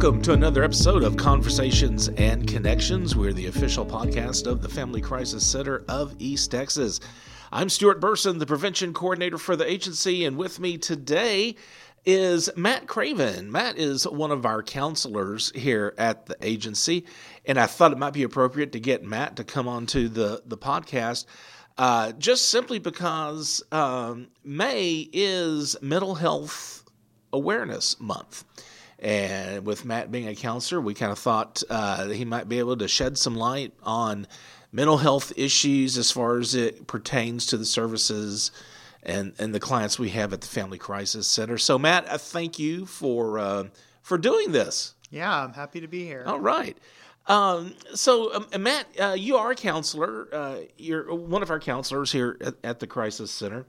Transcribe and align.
Welcome 0.00 0.22
to 0.22 0.32
another 0.32 0.64
episode 0.64 1.04
of 1.04 1.18
Conversations 1.18 2.08
and 2.08 2.48
Connections. 2.48 3.14
We're 3.14 3.34
the 3.34 3.48
official 3.48 3.84
podcast 3.84 4.46
of 4.46 4.62
the 4.62 4.68
Family 4.70 5.02
Crisis 5.02 5.46
Center 5.46 5.84
of 5.90 6.14
East 6.18 6.50
Texas. 6.50 7.00
I'm 7.52 7.68
Stuart 7.68 8.00
Burson, 8.00 8.38
the 8.38 8.46
prevention 8.46 8.94
coordinator 8.94 9.36
for 9.36 9.56
the 9.56 9.70
agency, 9.70 10.24
and 10.24 10.38
with 10.38 10.58
me 10.58 10.78
today 10.78 11.54
is 12.06 12.48
Matt 12.56 12.86
Craven. 12.86 13.52
Matt 13.52 13.76
is 13.76 14.08
one 14.08 14.30
of 14.30 14.46
our 14.46 14.62
counselors 14.62 15.52
here 15.54 15.92
at 15.98 16.24
the 16.24 16.36
agency, 16.40 17.04
and 17.44 17.58
I 17.58 17.66
thought 17.66 17.92
it 17.92 17.98
might 17.98 18.14
be 18.14 18.22
appropriate 18.22 18.72
to 18.72 18.80
get 18.80 19.04
Matt 19.04 19.36
to 19.36 19.44
come 19.44 19.68
onto 19.68 20.08
the, 20.08 20.42
the 20.46 20.56
podcast. 20.56 21.26
Uh, 21.76 22.12
just 22.12 22.48
simply 22.48 22.78
because 22.78 23.62
um, 23.70 24.28
May 24.42 25.10
is 25.12 25.76
Mental 25.82 26.14
Health 26.14 26.84
Awareness 27.34 28.00
Month. 28.00 28.44
And 29.00 29.64
with 29.64 29.84
Matt 29.86 30.12
being 30.12 30.28
a 30.28 30.34
counselor, 30.34 30.80
we 30.80 30.92
kind 30.92 31.10
of 31.10 31.18
thought 31.18 31.62
uh, 31.70 32.08
he 32.08 32.24
might 32.24 32.48
be 32.48 32.58
able 32.58 32.76
to 32.76 32.86
shed 32.86 33.16
some 33.16 33.34
light 33.34 33.72
on 33.82 34.26
mental 34.72 34.98
health 34.98 35.32
issues 35.36 35.96
as 35.96 36.10
far 36.10 36.38
as 36.38 36.54
it 36.54 36.86
pertains 36.86 37.46
to 37.46 37.56
the 37.56 37.64
services 37.64 38.50
and, 39.02 39.32
and 39.38 39.54
the 39.54 39.60
clients 39.60 39.98
we 39.98 40.10
have 40.10 40.34
at 40.34 40.42
the 40.42 40.46
Family 40.46 40.76
Crisis 40.76 41.26
Center. 41.26 41.56
So, 41.56 41.78
Matt, 41.78 42.10
I 42.10 42.18
thank 42.18 42.58
you 42.58 42.84
for 42.84 43.38
uh, 43.38 43.64
for 44.02 44.18
doing 44.18 44.52
this. 44.52 44.94
Yeah, 45.10 45.44
I'm 45.44 45.54
happy 45.54 45.80
to 45.80 45.88
be 45.88 46.04
here. 46.04 46.24
All 46.26 46.38
right. 46.38 46.76
Um, 47.26 47.74
so, 47.94 48.34
um, 48.34 48.62
Matt, 48.62 48.86
uh, 49.00 49.14
you 49.16 49.36
are 49.36 49.52
a 49.52 49.54
counselor. 49.54 50.28
Uh, 50.32 50.56
you're 50.76 51.14
one 51.14 51.42
of 51.42 51.50
our 51.50 51.60
counselors 51.60 52.12
here 52.12 52.36
at, 52.40 52.54
at 52.62 52.80
the 52.80 52.86
Crisis 52.86 53.30
Center. 53.30 53.66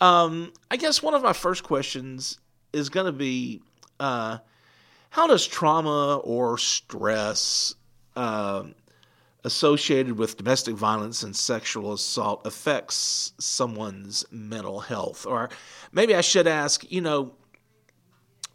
Um, 0.00 0.52
I 0.70 0.76
guess 0.76 1.02
one 1.02 1.14
of 1.14 1.22
my 1.22 1.32
first 1.32 1.64
questions 1.64 2.38
is 2.72 2.88
going 2.88 3.06
to 3.06 3.12
be 3.12 3.62
uh, 4.00 4.38
how 5.14 5.28
does 5.28 5.46
trauma 5.46 6.16
or 6.24 6.58
stress 6.58 7.76
um, 8.16 8.74
associated 9.44 10.18
with 10.18 10.36
domestic 10.36 10.74
violence 10.74 11.22
and 11.22 11.36
sexual 11.36 11.92
assault 11.92 12.44
affects 12.44 13.32
someone's 13.38 14.24
mental 14.32 14.80
health? 14.80 15.24
Or 15.24 15.50
maybe 15.92 16.16
I 16.16 16.20
should 16.20 16.48
ask, 16.48 16.90
you 16.90 17.00
know, 17.00 17.32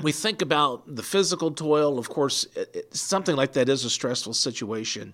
we 0.02 0.12
think 0.12 0.42
about 0.42 0.94
the 0.94 1.02
physical 1.02 1.50
toil. 1.52 1.98
Of 1.98 2.10
course, 2.10 2.46
it, 2.58 2.70
it, 2.76 2.94
something 2.94 3.38
like 3.38 3.54
that 3.54 3.70
is 3.70 3.86
a 3.86 3.90
stressful 3.90 4.34
situation. 4.34 5.14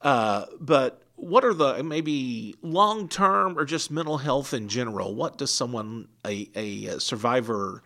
Uh, 0.00 0.44
but 0.60 1.02
what 1.16 1.44
are 1.44 1.54
the 1.54 1.82
maybe 1.82 2.54
long 2.62 3.08
term 3.08 3.58
or 3.58 3.64
just 3.64 3.90
mental 3.90 4.18
health 4.18 4.54
in 4.54 4.68
general? 4.68 5.12
What 5.16 5.38
does 5.38 5.50
someone, 5.50 6.06
a, 6.24 6.48
a 6.54 7.00
survivor, 7.00 7.82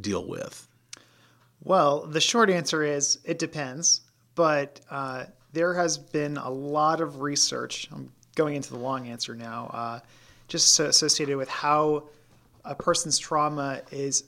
deal 0.00 0.26
with? 0.26 0.66
Well, 1.64 2.06
the 2.06 2.20
short 2.20 2.50
answer 2.50 2.82
is 2.82 3.18
it 3.24 3.38
depends. 3.38 4.02
But 4.34 4.80
uh, 4.90 5.24
there 5.52 5.74
has 5.74 5.98
been 5.98 6.36
a 6.36 6.50
lot 6.50 7.00
of 7.00 7.20
research. 7.20 7.88
I'm 7.92 8.10
going 8.34 8.56
into 8.56 8.70
the 8.70 8.78
long 8.78 9.08
answer 9.08 9.34
now, 9.34 9.70
uh, 9.72 10.00
just 10.48 10.78
associated 10.80 11.36
with 11.36 11.48
how 11.48 12.04
a 12.64 12.74
person's 12.74 13.18
trauma 13.18 13.82
is 13.90 14.24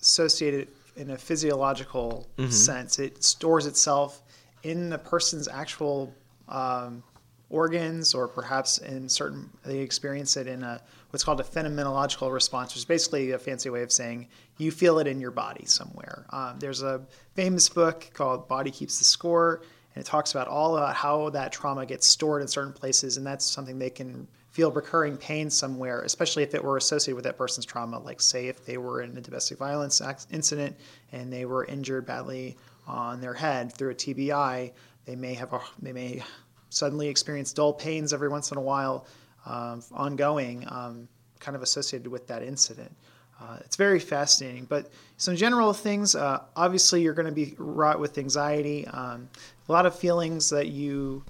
associated 0.00 0.68
in 0.96 1.10
a 1.10 1.18
physiological 1.18 2.28
mm-hmm. 2.36 2.50
sense. 2.50 2.98
It 2.98 3.22
stores 3.22 3.66
itself 3.66 4.22
in 4.62 4.90
the 4.90 4.98
person's 4.98 5.48
actual 5.48 6.12
um, 6.48 7.02
organs, 7.50 8.14
or 8.14 8.28
perhaps 8.28 8.78
in 8.78 9.08
certain 9.08 9.50
they 9.64 9.78
experience 9.78 10.36
it 10.36 10.46
in 10.46 10.62
a 10.62 10.80
what's 11.10 11.24
called 11.24 11.40
a 11.40 11.44
phenomenological 11.44 12.32
response, 12.32 12.72
which 12.72 12.78
is 12.78 12.84
basically 12.84 13.30
a 13.30 13.38
fancy 13.38 13.70
way 13.70 13.82
of 13.82 13.90
saying 13.90 14.28
you 14.58 14.70
feel 14.70 14.98
it 14.98 15.06
in 15.06 15.20
your 15.20 15.30
body 15.30 15.64
somewhere. 15.64 16.26
Um, 16.30 16.58
there's 16.58 16.82
a 16.82 17.00
famous 17.34 17.68
book 17.68 18.10
called 18.12 18.48
Body 18.48 18.70
Keeps 18.70 18.98
the 18.98 19.04
Score 19.04 19.62
and 19.98 20.06
it 20.06 20.08
talks 20.08 20.30
about 20.30 20.46
all 20.46 20.76
about 20.76 20.94
how 20.94 21.28
that 21.30 21.50
trauma 21.50 21.84
gets 21.84 22.06
stored 22.06 22.40
in 22.40 22.46
certain 22.46 22.72
places, 22.72 23.16
and 23.16 23.26
that's 23.26 23.44
something 23.44 23.80
they 23.80 23.90
can 23.90 24.28
feel 24.52 24.70
recurring 24.70 25.16
pain 25.16 25.50
somewhere, 25.50 26.02
especially 26.02 26.44
if 26.44 26.54
it 26.54 26.62
were 26.62 26.76
associated 26.76 27.16
with 27.16 27.24
that 27.24 27.36
person's 27.36 27.66
trauma. 27.66 27.98
Like, 27.98 28.20
say, 28.20 28.46
if 28.46 28.64
they 28.64 28.78
were 28.78 29.02
in 29.02 29.16
a 29.16 29.20
domestic 29.20 29.58
violence 29.58 30.00
incident 30.30 30.76
and 31.10 31.32
they 31.32 31.46
were 31.46 31.64
injured 31.64 32.06
badly 32.06 32.56
on 32.86 33.20
their 33.20 33.34
head 33.34 33.72
through 33.72 33.90
a 33.90 33.94
TBI, 33.96 34.70
they 35.04 35.16
may 35.16 35.34
have 35.34 35.52
a, 35.52 35.60
they 35.82 35.92
may 35.92 36.22
suddenly 36.70 37.08
experience 37.08 37.52
dull 37.52 37.72
pains 37.72 38.12
every 38.12 38.28
once 38.28 38.50
in 38.50 38.58
a 38.58 38.60
while, 38.60 39.06
um, 39.46 39.82
ongoing, 39.92 40.64
um, 40.68 41.08
kind 41.40 41.56
of 41.56 41.62
associated 41.62 42.08
with 42.08 42.26
that 42.26 42.42
incident. 42.42 42.94
Uh, 43.40 43.56
it's 43.60 43.76
very 43.76 44.00
fascinating. 44.00 44.64
But 44.64 44.90
some 45.16 45.36
general 45.36 45.72
things 45.72 46.14
uh, 46.14 46.42
obviously, 46.56 47.02
you're 47.02 47.14
going 47.14 47.26
to 47.26 47.32
be 47.32 47.54
wrought 47.58 48.00
with 48.00 48.18
anxiety, 48.18 48.86
um, 48.88 49.28
a 49.68 49.72
lot 49.72 49.86
of 49.86 49.96
feelings 49.96 50.50
that 50.50 50.68
you 50.68 51.24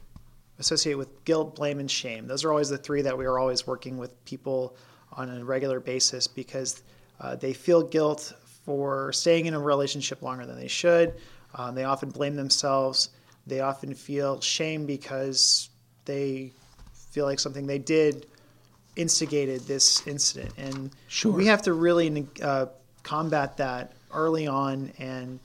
associate 0.59 0.95
with 0.95 1.25
guilt, 1.25 1.55
blame, 1.55 1.81
and 1.81 1.91
shame. 1.91 2.27
Those 2.27 2.45
are 2.45 2.51
always 2.51 2.69
the 2.69 2.79
three 2.79 3.03
that 3.03 3.17
we 3.17 3.27
are 3.27 3.39
always 3.39 3.67
working 3.67 3.99
with 3.99 4.25
people 4.25 4.77
on 5.13 5.29
a 5.31 5.45
regular 5.45 5.81
basis 5.81 6.27
because 6.27 6.83
uh, 7.21 7.37
they 7.37 7.53
feel 7.53 7.83
guilt 7.83 8.33
for 8.65 9.13
staying 9.13 9.47
in 9.47 9.55
a 9.55 9.61
relationship 9.61 10.23
longer 10.23 10.47
than 10.47 10.59
they 10.59 10.69
should. 10.69 11.15
Um, 11.55 11.75
they 11.75 11.85
often 11.85 12.11
blame 12.11 12.37
themselves. 12.37 13.11
They 13.49 13.61
often 13.61 13.95
feel 13.95 14.41
shame 14.41 14.87
because 14.87 15.71
they 16.05 16.53
feel 16.93 17.25
like 17.25 17.41
something 17.41 17.67
they 17.67 17.79
did 17.79 18.27
instigated 18.97 19.63
this 19.63 20.07
incident. 20.07 20.53
And 20.59 20.91
sure. 21.07 21.33
we 21.33 21.47
have 21.47 21.63
to 21.63 21.73
really 21.73 22.27
uh, 22.43 22.67
combat 23.03 23.57
that 23.59 23.93
early 24.13 24.47
on. 24.47 24.93
And 24.99 25.39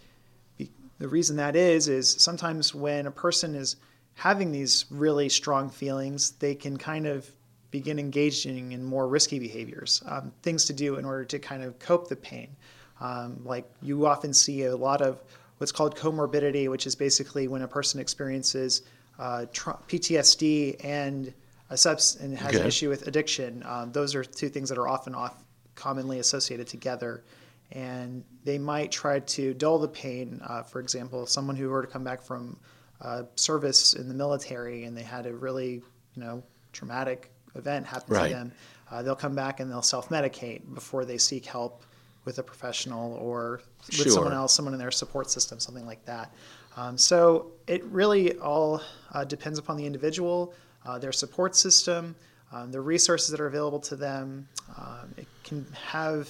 be, 0.58 0.69
the 0.97 1.08
reason 1.08 1.38
that 1.38 1.56
is, 1.56 1.88
is 1.88 2.09
sometimes 2.09 2.74
when 2.74 3.06
a 3.06 3.12
person 3.12 3.56
is 3.56 3.75
having 4.16 4.52
these 4.52 4.86
really 4.90 5.30
strong 5.30 5.69
feelings, 5.69 6.31
they 6.31 6.56
can 6.56 6.78
kind 6.78 7.08
of 7.08 7.30
begin 7.72 7.97
engaging 7.97 8.72
in 8.72 8.84
more 8.84 9.08
risky 9.08 9.40
behaviors, 9.40 10.03
um, 10.06 10.31
things 10.44 10.66
to 10.66 10.74
do 10.74 10.97
in 10.97 11.06
order 11.06 11.25
to 11.25 11.40
kind 11.40 11.63
of 11.63 11.80
cope 11.80 12.08
the 12.08 12.16
pain. 12.16 12.56
Um, 13.02 13.42
like 13.44 13.66
you 13.81 14.06
often 14.06 14.34
see 14.34 14.63
a 14.63 14.75
lot 14.75 15.02
of 15.02 15.19
what's 15.63 15.72
called 15.72 15.96
comorbidity, 15.96 16.69
which 16.69 16.85
is 16.85 16.94
basically 16.94 17.47
when 17.47 17.62
a 17.62 17.68
person 17.68 18.01
experiences 18.01 18.81
uh, 19.18 19.46
tra- 19.53 19.79
PTSD 19.88 20.84
and 20.84 21.34
a 21.69 21.78
subs 21.78 22.18
and 22.18 22.38
has 22.38 22.50
okay. 22.50 22.59
an 22.59 22.68
issue 22.68 22.90
with 22.90 23.07
addiction. 23.07 23.63
Um, 23.66 23.94
those 23.94 24.13
are 24.13 24.25
two 24.25 24.50
things 24.50 24.68
that 24.68 24.78
are 24.78 24.90
often 24.90 25.16
off 25.16 25.41
commonly 25.75 26.19
associated 26.19 26.68
together, 26.68 27.24
and 27.72 28.25
they 28.44 28.57
might 28.57 28.91
try 28.91 29.19
to 29.19 29.53
dull 29.53 29.79
the 29.79 29.88
pain. 29.88 30.41
Uh, 30.44 30.63
for 30.63 30.81
example, 30.81 31.25
someone 31.25 31.56
who 31.56 31.69
were 31.69 31.81
to 31.81 31.88
come 31.88 32.03
back 32.03 32.22
from 32.22 32.57
uh, 33.00 33.24
service 33.35 33.94
in 33.94 34.09
the 34.09 34.13
military 34.13 34.84
and 34.84 34.97
they 34.97 35.03
had 35.03 35.25
a 35.25 35.34
really, 35.34 35.81
you 36.16 36.24
know, 36.24 36.44
traumatic 36.74 37.31
event 37.56 37.85
happen 37.85 38.13
right. 38.13 38.28
to 38.28 38.34
them, 38.35 38.51
uh, 38.91 39.01
they'll 39.01 39.16
come 39.16 39.34
back 39.34 39.62
and 39.62 39.72
they'll 39.72 39.81
self-medicate 39.81 40.74
before 40.74 41.06
they 41.06 41.18
seek 41.18 41.45
help 41.45 41.84
with 42.26 42.40
a 42.40 42.44
professional 42.44 43.14
or 43.16 43.62
with 43.88 43.96
sure. 43.96 44.12
someone 44.12 44.34
else, 44.34 44.54
someone 44.54 44.74
in 44.74 44.80
their 44.80 44.92
support 44.92 45.30
system, 45.30 45.60
something 45.60 45.86
like 45.86 46.04
that. 46.06 46.34
Um, 46.76 46.98
so 46.98 47.52
it 47.68 47.84
really 47.86 48.38
all 48.40 48.82
uh, 49.14 49.24
depends 49.24 49.60
upon 49.60 49.78
the 49.78 49.86
individual 49.86 50.54
uh, 50.86 51.00
their 51.00 51.12
support 51.12 51.56
system, 51.56 52.16
um, 52.52 52.72
the 52.72 52.82
resources 52.82 53.30
that 53.30 53.40
are 53.40 53.48
available 53.48 53.80
to 53.80 53.96
them. 53.96 54.48
Um, 54.78 55.14
it 55.18 55.28
can 55.44 55.66
have 55.86 56.30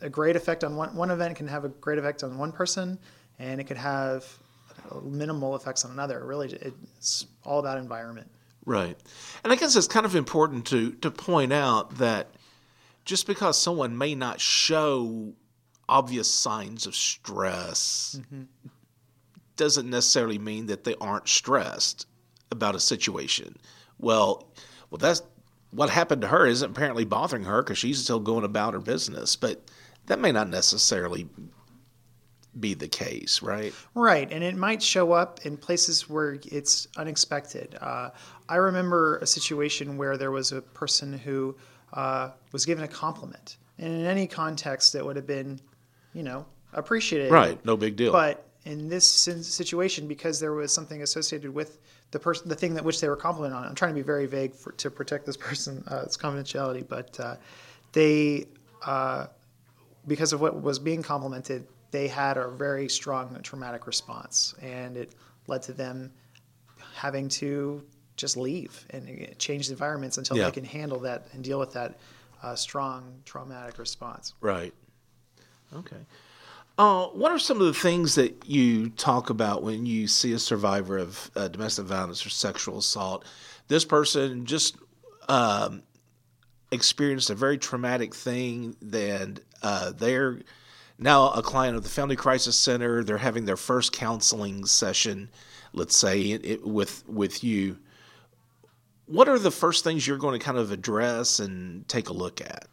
a 0.00 0.08
great 0.08 0.36
effect 0.36 0.64
on 0.64 0.76
one, 0.76 0.94
one 0.94 1.10
event, 1.10 1.36
can 1.36 1.48
have 1.48 1.64
a 1.64 1.68
great 1.68 1.98
effect 1.98 2.24
on 2.24 2.38
one 2.38 2.50
person, 2.50 2.98
and 3.38 3.60
it 3.60 3.64
could 3.64 3.76
have 3.76 4.26
minimal 5.02 5.54
effects 5.54 5.84
on 5.84 5.90
another. 5.90 6.24
Really, 6.24 6.48
it's 6.52 7.26
all 7.44 7.58
about 7.58 7.78
environment. 7.78 8.28
Right. 8.64 8.98
And 9.44 9.52
I 9.52 9.56
guess 9.56 9.76
it's 9.76 9.86
kind 9.86 10.04
of 10.04 10.14
important 10.14 10.66
to, 10.66 10.92
to 10.92 11.10
point 11.10 11.52
out 11.52 11.96
that 11.98 12.28
just 13.08 13.26
because 13.26 13.56
someone 13.56 13.96
may 13.96 14.14
not 14.14 14.38
show 14.38 15.32
obvious 15.88 16.32
signs 16.32 16.86
of 16.86 16.94
stress 16.94 18.20
mm-hmm. 18.20 18.42
doesn't 19.56 19.88
necessarily 19.88 20.38
mean 20.38 20.66
that 20.66 20.84
they 20.84 20.94
aren't 21.00 21.26
stressed 21.26 22.06
about 22.50 22.74
a 22.74 22.80
situation. 22.80 23.56
Well, 23.98 24.52
well, 24.90 24.98
that's 24.98 25.22
what 25.70 25.88
happened 25.88 26.20
to 26.20 26.28
her 26.28 26.46
isn't 26.46 26.70
apparently 26.70 27.06
bothering 27.06 27.44
her 27.44 27.62
because 27.62 27.78
she's 27.78 27.98
still 28.04 28.20
going 28.20 28.44
about 28.44 28.74
her 28.74 28.80
business, 28.80 29.36
but 29.36 29.70
that 30.04 30.18
may 30.18 30.30
not 30.30 30.50
necessarily 30.50 31.30
be 32.60 32.74
the 32.74 32.88
case, 32.88 33.40
right? 33.40 33.72
Right, 33.94 34.30
and 34.30 34.44
it 34.44 34.54
might 34.54 34.82
show 34.82 35.12
up 35.12 35.46
in 35.46 35.56
places 35.56 36.10
where 36.10 36.38
it's 36.44 36.88
unexpected. 36.98 37.74
Uh, 37.80 38.10
I 38.50 38.56
remember 38.56 39.16
a 39.16 39.26
situation 39.26 39.96
where 39.96 40.18
there 40.18 40.30
was 40.30 40.52
a 40.52 40.60
person 40.60 41.14
who 41.14 41.56
uh, 41.92 42.30
was 42.52 42.64
given 42.64 42.84
a 42.84 42.88
compliment, 42.88 43.56
and 43.78 43.92
in 43.92 44.06
any 44.06 44.26
context, 44.26 44.94
it 44.94 45.04
would 45.04 45.16
have 45.16 45.26
been, 45.26 45.60
you 46.12 46.22
know, 46.22 46.46
appreciated. 46.72 47.30
Right, 47.30 47.62
no 47.64 47.76
big 47.76 47.96
deal. 47.96 48.12
But 48.12 48.46
in 48.64 48.88
this 48.88 49.06
situation, 49.06 50.06
because 50.06 50.40
there 50.40 50.52
was 50.52 50.72
something 50.72 51.02
associated 51.02 51.52
with 51.54 51.78
the 52.10 52.18
person, 52.18 52.48
the 52.48 52.54
thing 52.54 52.74
that 52.74 52.84
which 52.84 53.00
they 53.00 53.08
were 53.08 53.16
complimenting 53.16 53.56
on. 53.56 53.64
I'm 53.64 53.74
trying 53.74 53.92
to 53.92 53.94
be 53.94 54.02
very 54.02 54.26
vague 54.26 54.54
for, 54.54 54.72
to 54.72 54.90
protect 54.90 55.26
this 55.26 55.36
person's 55.48 55.86
uh, 55.88 56.06
confidentiality, 56.08 56.86
but 56.86 57.18
uh, 57.20 57.36
they, 57.92 58.46
uh, 58.84 59.26
because 60.06 60.32
of 60.32 60.40
what 60.40 60.60
was 60.62 60.78
being 60.78 61.02
complimented, 61.02 61.66
they 61.90 62.08
had 62.08 62.36
a 62.36 62.48
very 62.48 62.88
strong 62.88 63.38
traumatic 63.42 63.86
response, 63.86 64.54
and 64.60 64.96
it 64.96 65.14
led 65.46 65.62
to 65.62 65.72
them 65.72 66.12
having 66.94 67.28
to 67.28 67.82
just 68.18 68.36
leave 68.36 68.84
and 68.90 69.34
change 69.38 69.68
the 69.68 69.72
environments 69.72 70.18
until 70.18 70.36
Yeah. 70.36 70.44
they 70.46 70.50
can 70.50 70.64
handle 70.64 70.98
that 71.00 71.28
and 71.32 71.42
deal 71.42 71.58
with 71.58 71.72
that 71.72 71.98
uh, 72.42 72.54
strong 72.54 73.22
traumatic 73.24 73.78
response. 73.78 74.34
Right. 74.42 74.74
Okay. 75.74 75.96
Uh, 76.76 77.06
what 77.06 77.32
are 77.32 77.38
some 77.38 77.60
of 77.60 77.66
the 77.66 77.74
things 77.74 78.14
that 78.16 78.46
you 78.46 78.90
talk 78.90 79.30
about 79.30 79.62
when 79.62 79.84
you 79.86 80.06
see 80.06 80.32
a 80.32 80.38
survivor 80.38 80.98
of 80.98 81.30
uh, 81.34 81.48
domestic 81.48 81.86
violence 81.86 82.24
or 82.24 82.28
sexual 82.30 82.78
assault? 82.78 83.24
This 83.66 83.84
person 83.84 84.46
just 84.46 84.76
um, 85.28 85.82
experienced 86.70 87.30
a 87.30 87.34
very 87.34 87.58
traumatic 87.58 88.14
thing, 88.14 88.76
and 88.92 89.40
uh, 89.62 89.90
they're 89.90 90.40
now 90.98 91.30
a 91.30 91.42
client 91.42 91.76
of 91.76 91.82
the 91.82 91.88
Family 91.88 92.16
Crisis 92.16 92.56
Center. 92.56 93.02
They're 93.02 93.18
having 93.18 93.44
their 93.44 93.56
first 93.56 93.92
counseling 93.92 94.64
session, 94.64 95.30
let's 95.72 95.96
say, 95.96 96.20
it, 96.30 96.44
it, 96.46 96.66
with 96.66 97.02
with 97.08 97.42
you. 97.42 97.78
What 99.08 99.26
are 99.26 99.38
the 99.38 99.50
first 99.50 99.84
things 99.84 100.06
you're 100.06 100.18
going 100.18 100.38
to 100.38 100.44
kind 100.44 100.58
of 100.58 100.70
address 100.70 101.40
and 101.40 101.88
take 101.88 102.10
a 102.10 102.12
look 102.12 102.42
at? 102.42 102.66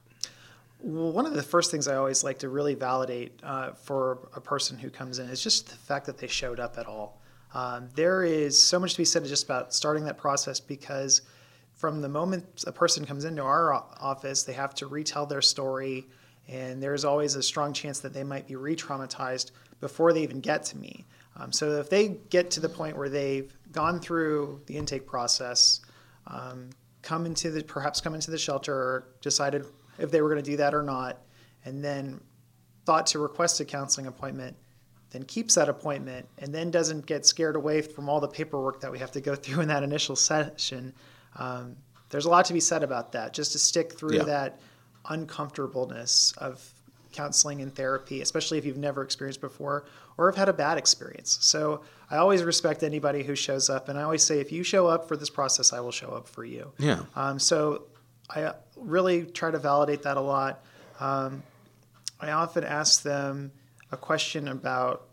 Well, 0.81 1.13
one 1.13 1.25
of 1.25 1.33
the 1.33 1.41
first 1.41 1.71
things 1.71 1.87
I 1.87 1.95
always 1.95 2.25
like 2.25 2.39
to 2.39 2.49
really 2.49 2.75
validate 2.75 3.39
uh, 3.41 3.71
for 3.71 4.27
a 4.35 4.41
person 4.41 4.77
who 4.77 4.89
comes 4.89 5.17
in 5.19 5.29
is 5.29 5.41
just 5.41 5.69
the 5.69 5.75
fact 5.75 6.05
that 6.07 6.17
they 6.17 6.27
showed 6.27 6.59
up 6.59 6.77
at 6.77 6.87
all. 6.87 7.21
Um, 7.53 7.87
there 7.95 8.23
is 8.23 8.61
so 8.61 8.79
much 8.79 8.91
to 8.91 8.97
be 8.97 9.05
said 9.05 9.23
just 9.23 9.45
about 9.45 9.73
starting 9.73 10.03
that 10.05 10.17
process 10.17 10.59
because 10.59 11.21
from 11.73 12.01
the 12.01 12.09
moment 12.09 12.65
a 12.67 12.71
person 12.71 13.05
comes 13.05 13.23
into 13.23 13.41
our 13.41 13.73
office, 13.73 14.43
they 14.43 14.53
have 14.53 14.75
to 14.75 14.87
retell 14.87 15.25
their 15.25 15.41
story, 15.41 16.05
and 16.49 16.83
there's 16.83 17.05
always 17.05 17.35
a 17.35 17.43
strong 17.43 17.71
chance 17.71 18.01
that 18.01 18.13
they 18.13 18.25
might 18.25 18.45
be 18.45 18.57
re 18.57 18.75
traumatized 18.75 19.51
before 19.79 20.11
they 20.11 20.23
even 20.23 20.41
get 20.41 20.63
to 20.65 20.77
me. 20.77 21.05
Um, 21.37 21.53
so 21.53 21.71
if 21.79 21.89
they 21.89 22.09
get 22.29 22.51
to 22.51 22.59
the 22.59 22.69
point 22.69 22.97
where 22.97 23.09
they've 23.09 23.53
gone 23.71 24.01
through 24.01 24.61
the 24.65 24.75
intake 24.75 25.07
process, 25.07 25.79
um, 26.27 26.69
come 27.01 27.25
into 27.25 27.51
the 27.51 27.63
perhaps 27.63 28.01
come 28.01 28.15
into 28.15 28.31
the 28.31 28.37
shelter, 28.37 28.73
or 28.73 29.07
decided 29.21 29.65
if 29.99 30.11
they 30.11 30.21
were 30.21 30.29
going 30.29 30.43
to 30.43 30.49
do 30.51 30.57
that 30.57 30.73
or 30.73 30.81
not, 30.83 31.19
and 31.65 31.83
then 31.83 32.19
thought 32.85 33.07
to 33.07 33.19
request 33.19 33.59
a 33.59 33.65
counseling 33.65 34.07
appointment, 34.07 34.55
then 35.11 35.23
keeps 35.23 35.55
that 35.55 35.69
appointment, 35.69 36.27
and 36.39 36.53
then 36.53 36.71
doesn't 36.71 37.05
get 37.05 37.25
scared 37.25 37.55
away 37.55 37.81
from 37.81 38.09
all 38.09 38.19
the 38.19 38.27
paperwork 38.27 38.81
that 38.81 38.91
we 38.91 38.99
have 38.99 39.11
to 39.11 39.21
go 39.21 39.35
through 39.43 39.61
in 39.61 39.67
that 39.69 39.83
initial 39.83 40.15
session. 40.15 40.93
Um, 41.37 41.75
there's 42.09 42.25
a 42.25 42.29
lot 42.29 42.45
to 42.45 42.53
be 42.53 42.59
said 42.59 42.83
about 42.83 43.11
that. 43.13 43.33
Just 43.33 43.51
to 43.53 43.59
stick 43.59 43.93
through 43.93 44.17
Yeah. 44.17 44.23
that 44.23 44.59
uncomfortableness 45.09 46.33
of 46.37 46.73
counseling 47.15 47.61
and 47.61 47.73
therapy, 47.73 48.21
especially 48.21 48.57
if 48.57 48.65
you've 48.65 48.77
never 48.77 49.01
experienced 49.01 49.41
before 49.41 49.85
or 50.17 50.27
have 50.27 50.35
had 50.35 50.49
a 50.49 50.53
bad 50.53 50.77
experience. 50.77 51.37
So 51.41 51.81
I 52.11 52.17
always 52.17 52.43
respect 52.43 52.83
anybody 52.83 53.23
who 53.23 53.35
shows 53.35 53.69
up, 53.69 53.89
and 53.89 53.97
I 53.97 54.03
always 54.03 54.23
say, 54.23 54.39
if 54.39 54.51
you 54.51 54.63
show 54.63 54.87
up 54.87 55.07
for 55.07 55.17
this 55.17 55.29
process, 55.29 55.73
I 55.73 55.79
will 55.79 55.91
show 55.91 56.09
up 56.09 56.27
for 56.27 56.45
you. 56.45 56.71
Yeah. 56.77 57.03
Um, 57.15 57.39
so 57.39 57.83
I 58.29 58.43
uh, 58.43 58.53
really 58.75 59.25
try 59.25 59.51
to 59.51 59.59
validate 59.59 60.03
that 60.03 60.17
a 60.17 60.21
lot. 60.21 60.63
Um, 60.99 61.43
I 62.19 62.31
often 62.31 62.63
ask 62.63 63.01
them 63.01 63.51
a 63.91 63.97
question 63.97 64.47
about, 64.47 65.07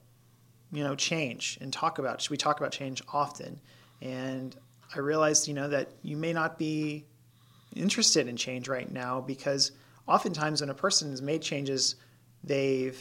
you 0.73 0.85
know, 0.85 0.95
change 0.95 1.59
and 1.61 1.73
talk 1.73 1.99
about. 1.99 2.29
We 2.31 2.37
talk 2.37 2.61
about 2.61 2.73
change 2.73 3.03
often, 3.13 3.61
and 4.01 4.55
I 4.95 4.99
realized, 4.99 5.49
you 5.49 5.55
know, 5.55 5.69
that 5.69 5.89
you 6.03 6.17
may 6.17 6.33
not 6.33 6.59
be 6.59 7.07
interested 7.75 8.29
in 8.29 8.37
change 8.37 8.69
right 8.69 8.91
now 8.91 9.21
because 9.21 9.73
oftentimes 10.13 10.61
when 10.61 10.71
a 10.71 10.75
person 10.75 11.11
has 11.11 11.23
made 11.23 11.43
changes, 11.43 11.97
they've 12.45 13.01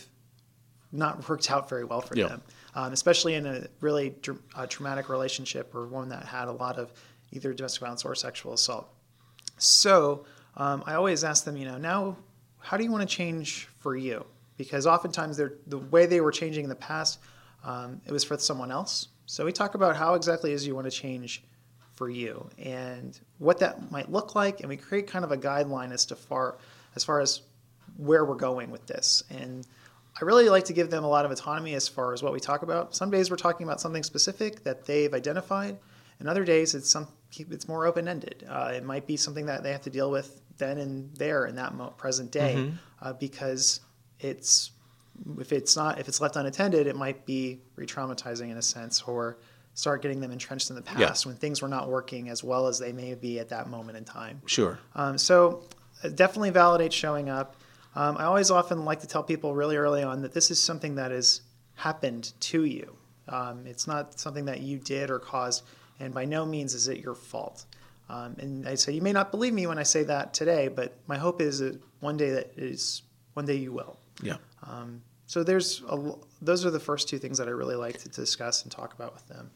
not 0.91 1.27
worked 1.27 1.49
out 1.51 1.67
very 1.69 1.83
well 1.83 2.01
for 2.01 2.15
Yeah. 2.15 2.29
them, 2.29 2.41
um, 2.75 2.93
especially 2.93 3.33
in 3.35 3.45
a 3.45 3.67
really 3.81 4.07
dr- 4.21 4.41
uh, 4.55 4.65
traumatic 4.67 5.09
relationship 5.09 5.73
or 5.75 5.87
one 5.87 6.09
that 6.09 6.23
had 6.25 6.47
a 6.47 6.51
lot 6.51 6.77
of 6.77 6.91
either 7.31 7.53
domestic 7.53 7.81
violence 7.81 8.03
or 8.05 8.15
sexual 8.15 8.53
assault. 8.53 8.87
So 9.57 10.25
um, 10.57 10.83
I 10.85 10.93
always 10.95 11.23
ask 11.23 11.43
them, 11.43 11.55
you 11.57 11.65
know, 11.65 11.77
now 11.77 12.17
how 12.59 12.77
do 12.77 12.83
you 12.83 12.91
want 12.91 13.07
to 13.07 13.15
change 13.15 13.67
for 13.79 13.95
you? 13.95 14.25
Because 14.57 14.85
oftentimes 14.85 15.37
they're, 15.37 15.53
the 15.67 15.79
way 15.79 16.05
they 16.05 16.21
were 16.21 16.31
changing 16.31 16.63
in 16.63 16.69
the 16.69 16.75
past, 16.75 17.19
um, 17.63 18.01
it 18.05 18.11
was 18.11 18.23
for 18.23 18.37
someone 18.37 18.71
else. 18.71 19.07
So 19.25 19.45
we 19.45 19.51
talk 19.51 19.75
about 19.75 19.95
how 19.95 20.13
exactly 20.13 20.51
is 20.51 20.67
you 20.67 20.75
want 20.75 20.85
to 20.85 20.91
change 20.91 21.43
for 21.93 22.09
you 22.09 22.49
and 22.57 23.19
what 23.37 23.59
that 23.59 23.91
might 23.91 24.11
look 24.11 24.35
like, 24.35 24.59
and 24.59 24.69
we 24.69 24.77
create 24.77 25.07
kind 25.07 25.23
of 25.23 25.31
a 25.31 25.37
guideline 25.37 25.91
as 25.91 26.05
to 26.07 26.15
far 26.15 26.57
as 26.95 27.03
far 27.03 27.19
as 27.19 27.41
where 27.97 28.25
we're 28.25 28.35
going 28.35 28.71
with 28.71 28.85
this. 28.87 29.23
And 29.29 29.65
I 30.19 30.25
really 30.25 30.49
like 30.49 30.65
to 30.65 30.73
give 30.73 30.89
them 30.89 31.03
a 31.03 31.07
lot 31.09 31.25
of 31.25 31.31
autonomy 31.31 31.73
as 31.73 31.87
far 31.87 32.13
as 32.13 32.21
what 32.23 32.33
we 32.33 32.39
talk 32.39 32.63
about. 32.63 32.95
Some 32.95 33.09
days 33.11 33.29
we're 33.31 33.37
talking 33.37 33.65
about 33.65 33.79
something 33.81 34.03
specific 34.03 34.63
that 34.63 34.85
they've 34.85 35.13
identified, 35.13 35.77
and 36.19 36.27
other 36.29 36.43
days 36.43 36.75
it's 36.75 36.89
some 36.89 37.07
it's 37.37 37.67
more 37.67 37.85
open 37.85 38.07
ended. 38.07 38.45
Uh, 38.49 38.73
it 38.75 38.83
might 38.83 39.07
be 39.07 39.15
something 39.15 39.45
that 39.45 39.63
they 39.63 39.71
have 39.71 39.81
to 39.83 39.89
deal 39.89 40.11
with 40.11 40.41
then 40.57 40.77
and 40.77 41.15
there 41.15 41.45
in 41.45 41.55
that 41.55 41.73
mo- 41.73 41.91
present 41.97 42.29
day, 42.31 42.71
uh, 43.01 43.13
because 43.13 43.79
it's 44.19 44.71
if 45.39 45.51
it's 45.51 45.75
not 45.77 45.97
if 45.99 46.07
it's 46.07 46.19
left 46.21 46.35
unattended, 46.35 46.87
it 46.87 46.95
might 46.95 47.25
be 47.25 47.61
re-traumatizing 47.75 48.49
in 48.51 48.57
a 48.57 48.61
sense, 48.61 49.01
or 49.03 49.37
start 49.73 50.01
getting 50.01 50.19
them 50.19 50.31
entrenched 50.31 50.69
in 50.69 50.75
the 50.75 50.83
Yeah. 50.97 51.07
past 51.07 51.25
when 51.25 51.35
things 51.35 51.61
were 51.61 51.67
not 51.69 51.89
working 51.89 52.27
as 52.29 52.43
well 52.43 52.67
as 52.67 52.77
they 52.79 52.91
may 52.91 53.15
be 53.15 53.39
at 53.39 53.47
that 53.49 53.69
moment 53.69 53.97
in 53.97 54.03
time. 54.03 54.41
Sure. 54.45 54.77
Um, 54.95 55.17
so 55.17 55.63
definitely 56.09 56.49
validate 56.49 56.93
showing 56.93 57.29
up. 57.29 57.55
Um, 57.95 58.17
I 58.17 58.23
always 58.23 58.51
often 58.51 58.85
like 58.85 59.01
to 59.01 59.07
tell 59.07 59.23
people 59.23 59.53
really 59.53 59.75
early 59.75 60.03
on 60.03 60.21
that 60.21 60.33
this 60.33 60.49
is 60.49 60.61
something 60.61 60.95
that 60.95 61.11
has 61.11 61.41
happened 61.75 62.33
to 62.39 62.63
you. 62.65 62.95
Um, 63.27 63.65
it's 63.65 63.87
not 63.87 64.19
something 64.19 64.45
that 64.45 64.61
you 64.61 64.77
did 64.77 65.09
or 65.09 65.19
caused, 65.19 65.63
and 65.99 66.13
by 66.13 66.25
no 66.25 66.45
means 66.45 66.73
is 66.73 66.87
it 66.87 66.99
your 66.99 67.15
fault. 67.15 67.65
Um, 68.09 68.35
and 68.39 68.67
I 68.67 68.75
say 68.75 68.91
you 68.91 69.01
may 69.01 69.13
not 69.13 69.31
believe 69.31 69.53
me 69.53 69.67
when 69.67 69.77
I 69.77 69.83
say 69.83 70.03
that 70.03 70.33
today, 70.33 70.67
but 70.67 70.97
my 71.07 71.17
hope 71.17 71.41
is 71.41 71.59
that 71.59 71.79
one 72.01 72.17
day 72.17 72.31
that 72.31 72.51
is 72.57 73.03
one 73.33 73.45
day 73.45 73.55
you 73.55 73.71
will. 73.71 73.97
Yeah. 74.21 74.37
Um, 74.67 75.01
so 75.27 75.43
there's 75.43 75.81
a, 75.87 76.13
those 76.41 76.65
are 76.65 76.71
the 76.71 76.79
first 76.79 77.07
two 77.07 77.17
things 77.17 77.37
that 77.37 77.47
I 77.47 77.51
really 77.51 77.75
like 77.75 77.97
to 77.99 78.09
discuss 78.09 78.63
and 78.63 78.71
talk 78.71 78.93
about 78.93 79.13
with 79.13 79.27
them. 79.29 79.49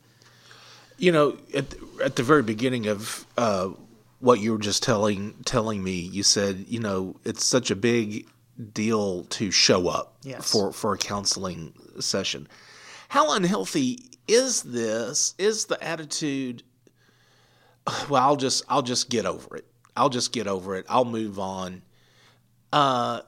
You 0.97 1.11
know, 1.11 1.37
at 1.53 1.69
the, 1.69 2.03
at 2.03 2.15
the 2.15 2.23
very 2.23 2.43
beginning 2.43 2.87
of 2.87 3.25
uh, 3.37 3.71
what 4.19 4.39
you 4.39 4.51
were 4.53 4.57
just 4.59 4.81
telling 4.83 5.33
telling 5.45 5.83
me, 5.83 5.93
you 5.99 6.23
said, 6.23 6.65
you 6.67 6.79
know, 6.79 7.15
it's 7.23 7.45
such 7.45 7.69
a 7.71 7.75
big 7.75 8.27
deal 8.73 9.25
to 9.25 9.51
show 9.51 9.87
up 9.87 10.15
Yes. 10.23 10.51
for 10.51 10.71
for 10.71 10.93
a 10.93 10.97
counseling 10.97 11.73
session. 11.99 12.47
How 13.09 13.33
unhealthy 13.33 13.99
is 14.27 14.63
this? 14.63 15.35
Is 15.37 15.65
the 15.65 15.81
attitude? 15.83 16.63
Well, 18.09 18.21
I'll 18.23 18.35
just 18.35 18.63
I'll 18.67 18.81
just 18.81 19.09
get 19.09 19.25
over 19.27 19.55
it. 19.57 19.65
I'll 19.95 20.09
just 20.09 20.31
get 20.31 20.47
over 20.47 20.75
it. 20.75 20.85
I'll 20.89 21.05
move 21.05 21.37
on. 21.39 21.83
Uh, 22.73 23.21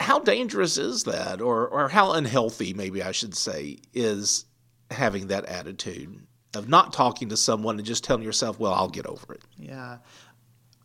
how 0.00 0.18
dangerous 0.18 0.76
is 0.76 1.04
that, 1.04 1.40
or 1.40 1.66
or 1.68 1.88
how 1.88 2.12
unhealthy, 2.12 2.74
maybe 2.74 3.02
I 3.02 3.12
should 3.12 3.34
say, 3.34 3.78
is 3.94 4.44
having 4.90 5.28
that 5.28 5.46
attitude 5.46 6.26
of 6.54 6.68
not 6.68 6.92
talking 6.92 7.28
to 7.30 7.36
someone 7.36 7.76
and 7.78 7.86
just 7.86 8.04
telling 8.04 8.22
yourself, 8.22 8.58
"Well, 8.58 8.72
I'll 8.72 8.88
get 8.88 9.06
over 9.06 9.34
it." 9.34 9.42
Yeah. 9.58 9.98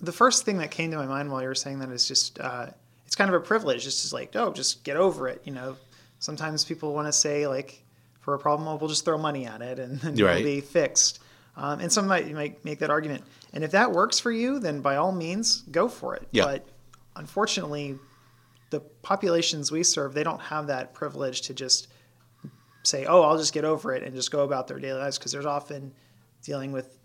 The 0.01 0.11
first 0.13 0.45
thing 0.45 0.57
that 0.59 0.71
came 0.71 0.91
to 0.91 0.97
my 0.97 1.05
mind 1.05 1.31
while 1.31 1.41
you 1.41 1.47
were 1.47 1.55
saying 1.55 1.79
that 1.79 1.89
is 1.89 2.07
just, 2.07 2.39
uh, 2.39 2.67
it's 3.05 3.15
kind 3.15 3.29
of 3.29 3.35
a 3.35 3.43
privilege. 3.45 3.83
Just 3.83 4.05
as 4.05 4.13
like, 4.13 4.33
oh, 4.35 4.53
just 4.53 4.83
get 4.85 4.95
over 4.95 5.27
it. 5.27 5.41
You 5.43 5.51
know, 5.51 5.75
sometimes 6.19 6.63
people 6.63 6.93
want 6.93 7.07
to 7.07 7.11
say 7.13 7.47
like, 7.47 7.83
for 8.21 8.33
a 8.33 8.39
problem, 8.39 8.67
oh, 8.69 8.75
we'll 8.75 8.87
just 8.89 9.03
throw 9.03 9.17
money 9.17 9.45
at 9.45 9.61
it 9.61 9.77
and, 9.79 10.01
and 10.03 10.19
Right. 10.21 10.37
it'll 10.37 10.43
be 10.43 10.61
fixed. 10.61 11.19
Um, 11.57 11.81
and 11.81 11.91
some 11.91 12.07
might, 12.07 12.31
might 12.33 12.63
make 12.63 12.79
that 12.79 12.89
argument. 12.89 13.23
And 13.51 13.63
if 13.63 13.71
that 13.71 13.91
works 13.91 14.19
for 14.19 14.31
you, 14.31 14.59
then 14.59 14.79
by 14.79 14.95
all 14.95 15.11
means, 15.11 15.63
go 15.71 15.89
for 15.89 16.15
it. 16.15 16.27
Yeah. 16.31 16.45
But 16.45 16.65
unfortunately, 17.17 17.97
the 18.69 18.79
populations 19.01 19.71
we 19.71 19.83
serve, 19.83 20.13
they 20.13 20.23
don't 20.23 20.39
have 20.39 20.67
that 20.67 20.93
privilege 20.93 21.41
to 21.41 21.53
just 21.53 21.87
say, 22.83 23.05
oh, 23.05 23.21
I'll 23.21 23.37
just 23.37 23.53
get 23.53 23.65
over 23.65 23.93
it 23.93 24.03
and 24.03 24.15
just 24.15 24.31
go 24.31 24.43
about 24.43 24.67
their 24.67 24.79
daily 24.79 24.99
lives 24.99 25.17
because 25.17 25.31
there's 25.31 25.45
often 25.45 25.91
dealing 26.43 26.71
with 26.71 26.97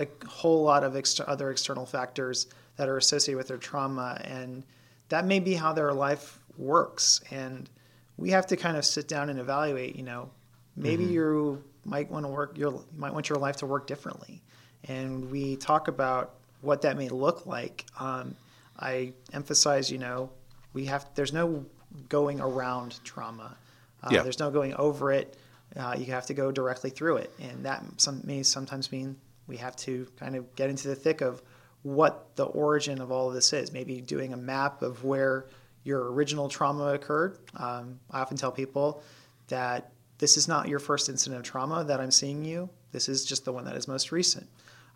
a 0.00 0.06
whole 0.26 0.62
lot 0.62 0.84
of 0.84 0.96
ex- 0.96 1.20
other 1.26 1.50
external 1.50 1.84
factors 1.84 2.46
that 2.76 2.88
are 2.88 2.96
associated 2.96 3.36
with 3.36 3.48
their 3.48 3.58
trauma, 3.58 4.20
and 4.24 4.64
that 5.10 5.26
may 5.26 5.38
be 5.38 5.54
how 5.54 5.72
their 5.72 5.92
life 5.92 6.38
works. 6.56 7.20
And 7.30 7.68
we 8.16 8.30
have 8.30 8.46
to 8.46 8.56
kind 8.56 8.76
of 8.76 8.84
sit 8.84 9.08
down 9.08 9.28
and 9.28 9.38
evaluate. 9.38 9.96
You 9.96 10.04
know, 10.04 10.30
maybe 10.76 11.04
you 11.04 11.62
might 11.84 12.10
want 12.10 12.24
to 12.24 12.32
work. 12.32 12.56
Your, 12.56 12.72
you 12.72 12.84
might 12.96 13.12
want 13.12 13.28
your 13.28 13.38
life 13.38 13.56
to 13.56 13.66
work 13.66 13.86
differently, 13.86 14.42
and 14.88 15.30
we 15.30 15.56
talk 15.56 15.88
about 15.88 16.36
what 16.62 16.80
that 16.82 16.96
may 16.96 17.08
look 17.10 17.44
like. 17.44 17.84
Um, 17.98 18.34
I 18.78 19.12
emphasize, 19.32 19.90
you 19.90 19.98
know, 19.98 20.30
we 20.72 20.86
have. 20.86 21.06
There's 21.14 21.32
no 21.34 21.66
going 22.08 22.40
around 22.40 23.00
trauma. 23.04 23.56
Uh, 24.02 24.08
Yeah. 24.12 24.22
There's 24.22 24.38
no 24.38 24.50
going 24.50 24.74
over 24.74 25.12
it. 25.12 25.36
Uh, 25.76 25.94
you 25.98 26.06
have 26.06 26.26
to 26.26 26.34
go 26.34 26.52
directly 26.52 26.90
through 26.90 27.16
it, 27.16 27.32
and 27.40 27.64
that 27.64 27.82
some, 27.96 28.20
may 28.24 28.42
sometimes 28.42 28.92
mean 28.92 29.16
we 29.46 29.56
have 29.56 29.74
to 29.76 30.06
kind 30.18 30.36
of 30.36 30.54
get 30.54 30.68
into 30.70 30.88
the 30.88 30.94
thick 30.94 31.20
of 31.20 31.42
what 31.82 32.36
the 32.36 32.44
origin 32.44 33.00
of 33.00 33.10
all 33.10 33.28
of 33.28 33.34
this 33.34 33.52
is. 33.52 33.72
Maybe 33.72 34.00
doing 34.00 34.32
a 34.32 34.36
map 34.36 34.82
of 34.82 35.04
where 35.04 35.46
your 35.84 36.12
original 36.12 36.48
trauma 36.48 36.92
occurred. 36.94 37.38
Um, 37.56 37.98
I 38.10 38.20
often 38.20 38.36
tell 38.36 38.52
people 38.52 39.02
that 39.48 39.90
this 40.18 40.36
is 40.36 40.46
not 40.46 40.68
your 40.68 40.78
first 40.78 41.08
incident 41.08 41.40
of 41.40 41.44
trauma 41.44 41.82
that 41.84 42.00
I'm 42.00 42.10
seeing 42.12 42.44
you. 42.44 42.68
This 42.92 43.08
is 43.08 43.24
just 43.24 43.44
the 43.44 43.52
one 43.52 43.64
that 43.64 43.74
is 43.74 43.88
most 43.88 44.12
recent. 44.12 44.48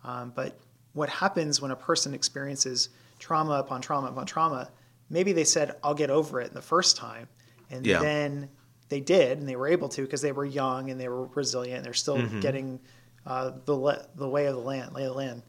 Um, 0.03 0.31
but 0.33 0.57
what 0.93 1.09
happens 1.09 1.61
when 1.61 1.71
a 1.71 1.75
person 1.75 2.13
experiences 2.13 2.89
trauma 3.19 3.53
upon 3.55 3.81
trauma 3.81 4.07
upon 4.07 4.25
trauma? 4.25 4.69
Maybe 5.09 5.33
they 5.33 5.43
said, 5.43 5.75
I'll 5.83 5.93
get 5.93 6.09
over 6.09 6.39
it 6.39 6.53
the 6.53 6.61
first 6.61 6.95
time. 6.95 7.27
And 7.69 7.85
Yeah. 7.85 7.99
then 7.99 8.49
they 8.89 8.99
did, 8.99 9.39
and 9.39 9.47
they 9.47 9.55
were 9.55 9.67
able 9.67 9.89
to 9.89 10.01
because 10.01 10.21
they 10.21 10.31
were 10.31 10.45
young 10.45 10.89
and 10.89 10.99
they 10.99 11.09
were 11.09 11.25
resilient. 11.27 11.83
They're 11.83 11.93
still 11.93 12.25
getting 12.39 12.79
uh, 13.25 13.51
the, 13.65 13.75
le- 13.75 14.05
the 14.15 14.29
way 14.29 14.45
of 14.45 14.55
the 14.55 14.61
land, 14.61 14.93
lay 14.93 15.03
of 15.03 15.11
the 15.11 15.17
land. 15.17 15.43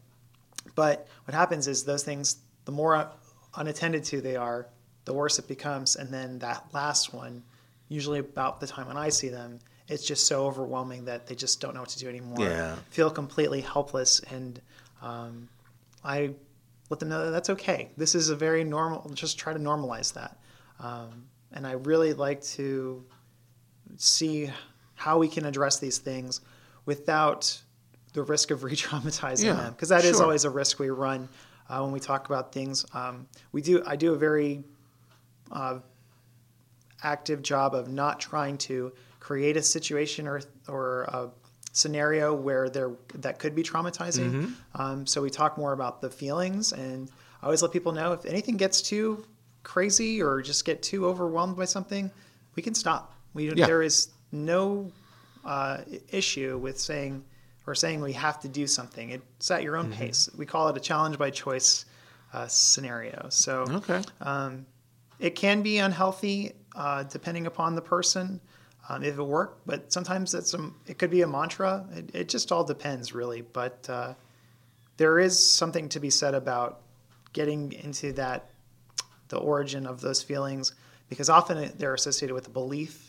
But 0.75 1.07
what 1.25 1.33
happens 1.33 1.67
is 1.67 1.83
those 1.83 2.03
things, 2.03 2.37
the 2.65 2.71
more 2.71 3.11
unattended 3.55 4.03
to 4.05 4.21
they 4.21 4.35
are, 4.35 4.67
the 5.05 5.13
worse 5.13 5.39
it 5.39 5.47
becomes. 5.47 5.95
And 5.95 6.13
then 6.13 6.39
that 6.39 6.65
last 6.73 7.13
one, 7.13 7.43
usually 7.87 8.19
about 8.19 8.59
the 8.59 8.67
time 8.67 8.87
when 8.87 8.97
I 8.97 9.09
see 9.09 9.29
them, 9.29 9.59
it's 9.87 10.05
just 10.05 10.27
so 10.27 10.45
overwhelming 10.45 11.05
that 11.05 11.25
they 11.25 11.35
just 11.35 11.59
don't 11.61 11.73
know 11.73 11.79
what 11.79 11.89
to 11.89 11.99
do 11.99 12.07
anymore. 12.09 12.45
Yeah. 12.45 12.75
Feel 12.91 13.09
completely 13.09 13.61
helpless. 13.61 14.19
And 14.19 14.61
um, 15.01 15.49
I 16.03 16.35
let 16.89 16.99
them 16.99 17.09
know 17.09 17.25
that 17.25 17.31
that's 17.31 17.49
okay. 17.51 17.89
This 17.97 18.13
is 18.15 18.29
a 18.29 18.35
very 18.35 18.63
normal, 18.63 19.09
just 19.13 19.39
try 19.39 19.53
to 19.53 19.59
normalize 19.59 20.13
that. 20.13 20.37
Um, 20.79 21.25
and 21.51 21.65
I 21.65 21.71
really 21.71 22.13
like 22.13 22.41
to 22.41 23.03
see 23.99 24.49
how 24.95 25.17
we 25.19 25.27
can 25.27 25.45
address 25.45 25.77
these 25.79 25.97
things 25.99 26.41
without 26.85 27.61
the 28.13 28.23
risk 28.23 28.49
of 28.49 28.63
re-traumatizing 28.69 29.43
Yeah, 29.45 29.53
them 29.53 29.73
because 29.73 29.89
that 29.89 30.03
is 30.03 30.15
sure. 30.15 30.23
always 30.23 30.45
a 30.45 30.49
risk 30.49 30.79
we 30.79 30.89
run 30.89 31.29
uh, 31.69 31.79
when 31.81 31.91
we 31.91 31.99
talk 31.99 32.25
about 32.27 32.51
things 32.51 32.85
um, 32.93 33.27
we 33.51 33.61
do 33.61 33.83
i 33.85 33.95
do 33.95 34.13
a 34.13 34.17
very 34.17 34.63
uh, 35.51 35.79
active 37.03 37.41
job 37.41 37.75
of 37.75 37.87
not 37.87 38.19
trying 38.19 38.57
to 38.57 38.91
create 39.19 39.57
a 39.57 39.61
situation 39.61 40.27
or 40.27 40.41
or 40.67 41.03
a 41.03 41.29
scenario 41.71 42.33
where 42.33 42.69
there 42.69 42.91
that 43.15 43.37
could 43.39 43.53
be 43.55 43.61
traumatizing 43.63 44.31
Mm-hmm. 44.31 44.81
um, 44.81 45.05
so 45.05 45.21
we 45.21 45.29
talk 45.29 45.57
more 45.57 45.73
about 45.73 46.01
the 46.01 46.09
feelings 46.09 46.71
and 46.73 47.09
i 47.41 47.45
always 47.45 47.61
let 47.61 47.71
people 47.71 47.91
know 47.91 48.11
if 48.13 48.25
anything 48.25 48.57
gets 48.57 48.81
too 48.81 49.23
crazy 49.63 50.21
or 50.21 50.41
just 50.41 50.65
get 50.65 50.81
too 50.81 51.05
overwhelmed 51.05 51.55
by 51.57 51.65
something 51.65 52.09
we 52.55 52.63
can 52.63 52.73
stop 52.73 53.13
we 53.33 53.49
Yeah. 53.49 53.65
there 53.65 53.81
is 53.81 54.09
no 54.31 54.91
uh, 55.45 55.77
issue 56.11 56.57
with 56.57 56.79
saying 56.79 57.23
or 57.67 57.75
saying 57.75 58.01
we 58.01 58.13
have 58.13 58.39
to 58.41 58.47
do 58.47 58.65
something. 58.67 59.11
It's 59.11 59.51
at 59.51 59.63
your 59.63 59.77
own 59.77 59.85
Mm-hmm. 59.89 59.93
pace. 60.05 60.29
We 60.37 60.45
call 60.45 60.67
it 60.69 60.77
a 60.77 60.79
challenge 60.79 61.17
by 61.17 61.29
choice 61.29 61.85
uh, 62.33 62.47
scenario. 62.47 63.27
So 63.29 63.65
Okay. 63.69 64.01
it 65.19 65.35
can 65.35 65.61
be 65.61 65.77
unhealthy 65.79 66.53
uh, 66.75 67.03
depending 67.03 67.45
upon 67.47 67.75
the 67.75 67.81
person 67.81 68.39
um, 68.87 69.03
if 69.03 69.17
it 69.19 69.23
worked, 69.23 69.67
but 69.67 69.91
sometimes 69.93 70.33
it's 70.33 70.53
a, 70.55 70.71
it 70.87 70.97
could 70.97 71.11
be 71.11 71.21
a 71.21 71.27
mantra. 71.27 71.85
It, 71.95 72.09
it 72.15 72.29
just 72.29 72.51
all 72.51 72.63
depends, 72.63 73.13
really. 73.13 73.41
But 73.41 73.87
uh, 73.87 74.13
there 74.97 75.19
is 75.19 75.37
something 75.37 75.89
to 75.89 75.99
be 75.99 76.09
said 76.09 76.33
about 76.33 76.81
getting 77.33 77.71
into 77.73 78.11
that 78.13 78.49
the 79.27 79.37
origin 79.37 79.85
of 79.85 80.01
those 80.01 80.23
feelings 80.23 80.73
because 81.07 81.29
often 81.29 81.71
they're 81.77 81.93
associated 81.93 82.33
with 82.33 82.47
a 82.47 82.49
belief 82.49 83.08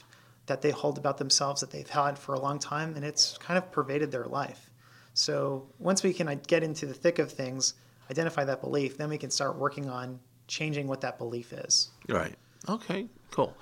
that 0.50 0.62
they 0.62 0.72
hold 0.72 0.98
about 0.98 1.16
themselves 1.16 1.60
that 1.60 1.70
they've 1.70 1.88
had 1.88 2.18
for 2.18 2.34
a 2.34 2.40
long 2.40 2.58
time 2.58 2.96
and 2.96 3.04
it's 3.04 3.38
kind 3.38 3.56
of 3.56 3.70
pervaded 3.70 4.10
their 4.10 4.24
life. 4.24 4.68
So 5.14 5.68
once 5.78 6.02
we 6.02 6.12
can 6.12 6.40
get 6.48 6.64
into 6.64 6.86
the 6.86 6.92
thick 6.92 7.20
of 7.20 7.30
things, 7.30 7.74
identify 8.10 8.44
that 8.44 8.60
belief, 8.60 8.98
then 8.98 9.10
we 9.10 9.16
can 9.16 9.30
start 9.30 9.56
working 9.56 9.88
on 9.88 10.18
changing 10.48 10.88
what 10.88 11.02
that 11.02 11.18
belief 11.18 11.52
is. 11.52 11.90
Right. 12.08 12.34
Okay. 12.68 13.06
Cool. 13.30 13.56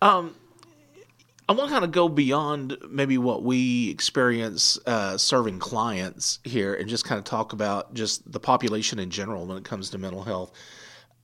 Um, 0.00 0.34
I 1.50 1.52
want 1.52 1.68
to 1.68 1.72
kind 1.74 1.84
of 1.84 1.92
go 1.92 2.08
beyond 2.08 2.78
maybe 2.88 3.18
what 3.18 3.42
we 3.42 3.90
experience 3.90 4.78
uh, 4.86 5.18
serving 5.18 5.58
clients 5.58 6.38
here, 6.44 6.72
and 6.72 6.88
just 6.88 7.04
kind 7.04 7.18
of 7.18 7.24
talk 7.24 7.52
about 7.52 7.92
just 7.92 8.30
the 8.32 8.40
population 8.40 8.98
in 8.98 9.10
general 9.10 9.46
when 9.46 9.58
it 9.58 9.64
comes 9.64 9.90
to 9.90 9.98
mental 9.98 10.22
health. 10.22 10.52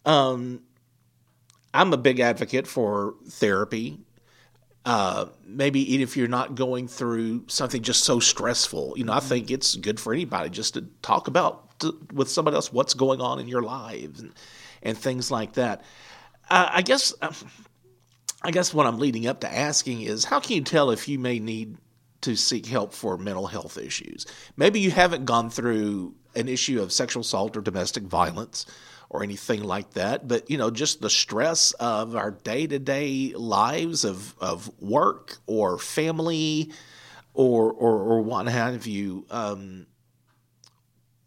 Um, 0.05 0.61
I'm 1.73 1.93
a 1.95 1.97
big 1.97 2.21
advocate 2.21 2.67
for 2.67 3.15
therapy. 3.27 4.01
Uh, 4.87 5.27
maybe 5.45 5.81
even 5.93 6.05
if 6.05 6.17
you're 6.17 6.29
not 6.29 6.55
going 6.55 6.87
through 6.87 7.43
something 7.49 7.83
just 7.83 8.05
so 8.05 8.21
stressful, 8.21 8.95
you 8.97 9.03
know, 9.03 9.13
I 9.13 9.19
think 9.19 9.51
it's 9.51 9.75
good 9.75 9.99
for 9.99 10.13
anybody 10.13 10.49
just 10.49 10.75
to 10.75 10.83
talk 11.03 11.27
about 11.27 11.81
to, 11.81 11.99
with 12.13 12.31
somebody 12.31 12.55
else 12.55 12.73
what's 12.73 12.95
going 12.95 13.21
on 13.21 13.41
in 13.41 13.49
your 13.49 13.63
lives 13.63 14.21
and, 14.21 14.33
and 14.85 14.97
things 14.97 15.29
like 15.29 15.55
that. 15.55 15.83
Uh, 16.49 16.69
I 16.71 16.83
guess, 16.83 17.13
I 18.43 18.53
guess 18.53 18.73
what 18.73 18.87
I'm 18.87 19.01
leading 19.01 19.27
up 19.27 19.41
to 19.41 19.53
asking 19.53 20.03
is, 20.03 20.25
how 20.25 20.39
can 20.39 20.55
you 20.55 20.63
tell 20.63 20.93
if 20.93 21.09
you 21.09 21.19
may 21.19 21.41
need 21.41 21.79
to 22.21 22.37
seek 22.37 22.65
help 22.67 22.95
for 22.95 23.19
mental 23.19 23.49
health 23.49 23.79
issues? 23.79 24.25
Maybe 24.57 24.79
you 24.79 24.93
haven't 24.93 25.25
gone 25.25 25.51
through 25.51 26.15
an 26.37 26.49
issue 26.49 26.81
of 26.81 26.93
sexual 26.93 27.23
assault 27.23 27.57
or 27.57 27.61
domestic 27.61 28.05
violence 28.05 28.67
or 29.09 29.23
anything 29.23 29.63
like 29.63 29.93
that, 29.93 30.27
but 30.27 30.51
you 30.51 30.59
know, 30.59 30.71
just 30.71 31.01
the 31.01 31.11
stress 31.11 31.73
of 31.73 32.17
our 32.17 32.33
day 32.33 32.67
to 32.67 32.79
day 32.79 33.33
lives 33.37 34.05
of, 34.05 34.35
of 34.41 34.71
work 34.81 35.39
or 35.47 35.79
family 35.79 36.73
or, 37.35 37.73
or, 37.73 37.99
or 37.99 38.21
what 38.23 38.49
have 38.49 38.87
you. 38.87 39.25
Um, 39.31 39.87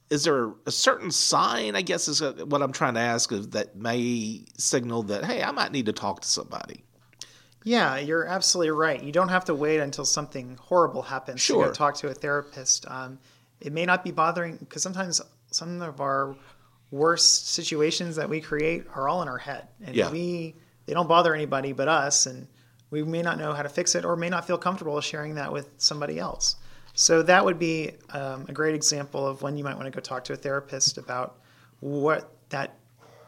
is 0.10 0.24
there 0.24 0.52
a 0.66 0.72
certain 0.72 1.12
sign, 1.12 1.76
I 1.76 1.82
guess 1.82 2.08
is 2.08 2.22
what 2.22 2.62
I'm 2.62 2.72
trying 2.72 2.96
to 2.96 3.00
ask, 3.00 3.30
that 3.30 3.76
may 3.76 4.44
signal 4.58 5.04
that, 5.04 5.24
hey, 5.24 5.44
I 5.44 5.52
might 5.52 5.72
need 5.72 5.86
to 5.86 5.94
talk 5.94 6.22
to 6.22 6.28
somebody? 6.28 6.84
Yeah, 7.64 7.98
you're 7.98 8.26
absolutely 8.26 8.72
right. 8.72 9.02
You 9.02 9.12
don't 9.12 9.30
have 9.30 9.46
to 9.46 9.54
wait 9.54 9.80
until 9.80 10.06
something 10.06 10.58
horrible 10.60 11.04
happens 11.04 11.46
to 11.48 11.54
go 11.54 11.72
talk 11.72 11.96
to 11.98 12.08
a 12.08 12.14
therapist. 12.14 12.86
Um, 12.90 13.20
it 13.62 13.74
may 13.74 13.86
not 13.86 14.04
be 14.04 14.12
bothering 14.12 14.58
because 14.58 14.82
sometimes 14.82 15.22
some 15.52 15.82
of 15.82 16.02
our 16.02 16.36
worst 16.92 17.50
situations 17.50 18.16
that 18.16 18.30
we 18.30 18.42
create 18.42 18.86
are 18.96 19.08
all 19.08 19.22
in 19.22 19.28
our 19.28 19.38
head, 19.38 19.68
and 19.84 19.96
Yeah. 19.96 20.12
we 20.12 20.56
they 20.86 20.94
don't 20.96 21.08
bother 21.08 21.36
anybody 21.36 21.72
but 21.72 21.88
us, 21.88 22.26
and 22.26 22.48
we 22.90 23.04
may 23.04 23.22
not 23.22 23.38
know 23.38 23.54
how 23.54 23.62
to 23.62 23.70
fix 23.70 23.94
it 23.94 24.04
or 24.06 24.16
may 24.16 24.30
not 24.30 24.48
feel 24.48 24.58
comfortable 24.58 25.00
sharing 25.02 25.36
that 25.36 25.54
with 25.54 25.70
somebody 25.78 26.18
else. 26.18 26.56
So 26.96 27.22
that 27.22 27.46
would 27.46 27.60
be 27.60 27.92
um, 28.10 28.46
a 28.50 28.54
great 28.54 28.74
example 28.74 29.26
of 29.28 29.44
when 29.44 29.56
you 29.56 29.64
might 29.64 29.76
want 29.76 29.86
to 29.86 29.92
go 29.92 30.00
talk 30.00 30.24
to 30.26 30.34
a 30.34 30.36
therapist 30.36 30.98
about 30.98 31.38
what 31.80 32.32
that 32.50 32.74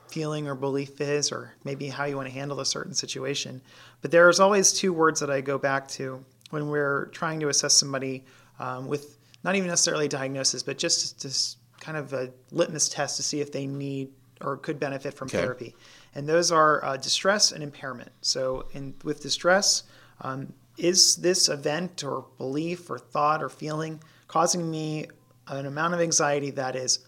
feeling 0.07 0.47
or 0.47 0.55
belief 0.55 0.99
is, 0.99 1.31
or 1.31 1.53
maybe 1.63 1.87
how 1.87 2.05
you 2.05 2.15
want 2.17 2.27
to 2.27 2.33
handle 2.33 2.59
a 2.59 2.65
certain 2.65 2.93
situation. 2.95 3.61
But 4.01 4.09
there's 4.09 4.39
always 4.39 4.73
two 4.73 4.91
words 4.91 5.19
that 5.19 5.29
I 5.29 5.39
go 5.41 5.57
back 5.59 5.87
to 5.89 6.25
when 6.49 6.67
we're 6.69 7.05
trying 7.07 7.39
to 7.41 7.49
assess 7.49 7.75
somebody 7.75 8.25
um, 8.59 8.87
with 8.87 9.19
not 9.43 9.55
even 9.55 9.69
necessarily 9.69 10.07
a 10.07 10.09
diagnosis, 10.09 10.63
but 10.63 10.77
just 10.79 11.21
just 11.21 11.57
kind 11.81 11.97
of 11.97 12.13
a 12.13 12.31
litmus 12.51 12.87
test 12.87 13.17
to 13.17 13.23
see 13.23 13.41
if 13.41 13.51
they 13.51 13.65
need 13.67 14.09
or 14.39 14.55
could 14.57 14.79
benefit 14.79 15.13
from 15.13 15.27
Okay. 15.27 15.39
therapy. 15.39 15.75
And 16.15 16.27
those 16.27 16.51
are 16.51 16.83
uh, 16.85 16.95
distress 16.97 17.51
and 17.51 17.61
impairment. 17.61 18.11
So, 18.21 18.67
in 18.71 18.93
with 19.03 19.21
distress, 19.21 19.83
um, 20.21 20.53
is 20.77 21.17
this 21.17 21.49
event 21.49 22.03
or 22.03 22.25
belief 22.37 22.89
or 22.89 22.97
thought 22.97 23.43
or 23.43 23.49
feeling 23.49 24.01
causing 24.27 24.71
me 24.71 25.07
an 25.47 25.65
amount 25.65 25.93
of 25.93 25.99
anxiety 25.99 26.49
that 26.51 26.75
is 26.75 26.99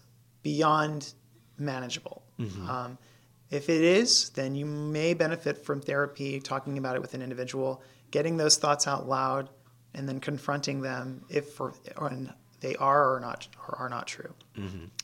beyond 0.44 1.14
manageable? 1.58 2.22
Um, 2.70 2.98
if 3.52 3.70
it 3.70 3.82
is, 3.82 4.30
then 4.32 4.54
you 4.56 4.66
may 4.66 5.14
benefit 5.14 5.64
from 5.64 5.80
therapy, 5.80 6.40
talking 6.42 6.78
about 6.78 6.96
it 6.96 7.02
with 7.02 7.14
an 7.14 7.22
individual, 7.22 7.82
getting 8.12 8.36
those 8.36 8.58
thoughts 8.58 8.86
out 8.88 9.08
loud, 9.08 9.50
and 9.94 10.10
then 10.10 10.20
confronting 10.20 10.82
them 10.82 11.24
if 11.30 11.50
for, 11.54 11.74
or 11.98 12.12
they 12.64 12.76
are 12.78 13.14
or 13.14 13.20
not 13.20 13.48
or 13.68 13.76
are 13.78 13.90
not 13.90 14.08
true. 14.08 14.34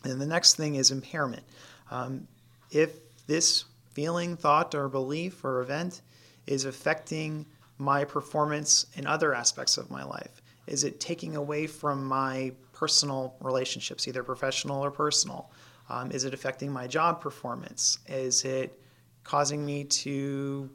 And 0.03 0.19
the 0.21 0.25
next 0.25 0.55
thing 0.55 0.75
is 0.75 0.89
impairment. 0.89 1.43
Um, 1.91 2.27
if 2.71 2.91
this 3.27 3.65
feeling, 3.93 4.37
thought, 4.37 4.73
or 4.73 4.87
belief 4.87 5.43
or 5.43 5.61
event 5.61 6.01
is 6.47 6.65
affecting 6.65 7.45
my 7.77 8.03
performance 8.05 8.85
in 8.95 9.05
other 9.05 9.33
aspects 9.35 9.77
of 9.77 9.91
my 9.91 10.03
life, 10.03 10.41
is 10.67 10.83
it 10.83 10.99
taking 10.99 11.35
away 11.35 11.67
from 11.67 12.05
my 12.05 12.51
personal 12.73 13.35
relationships, 13.41 14.07
either 14.07 14.23
professional 14.23 14.83
or 14.83 14.91
personal? 14.91 15.51
Um, 15.89 16.11
is 16.11 16.23
it 16.23 16.33
affecting 16.33 16.71
my 16.71 16.87
job 16.87 17.19
performance? 17.19 17.99
Is 18.07 18.45
it 18.45 18.79
causing 19.23 19.65
me 19.65 19.83
to 19.83 20.69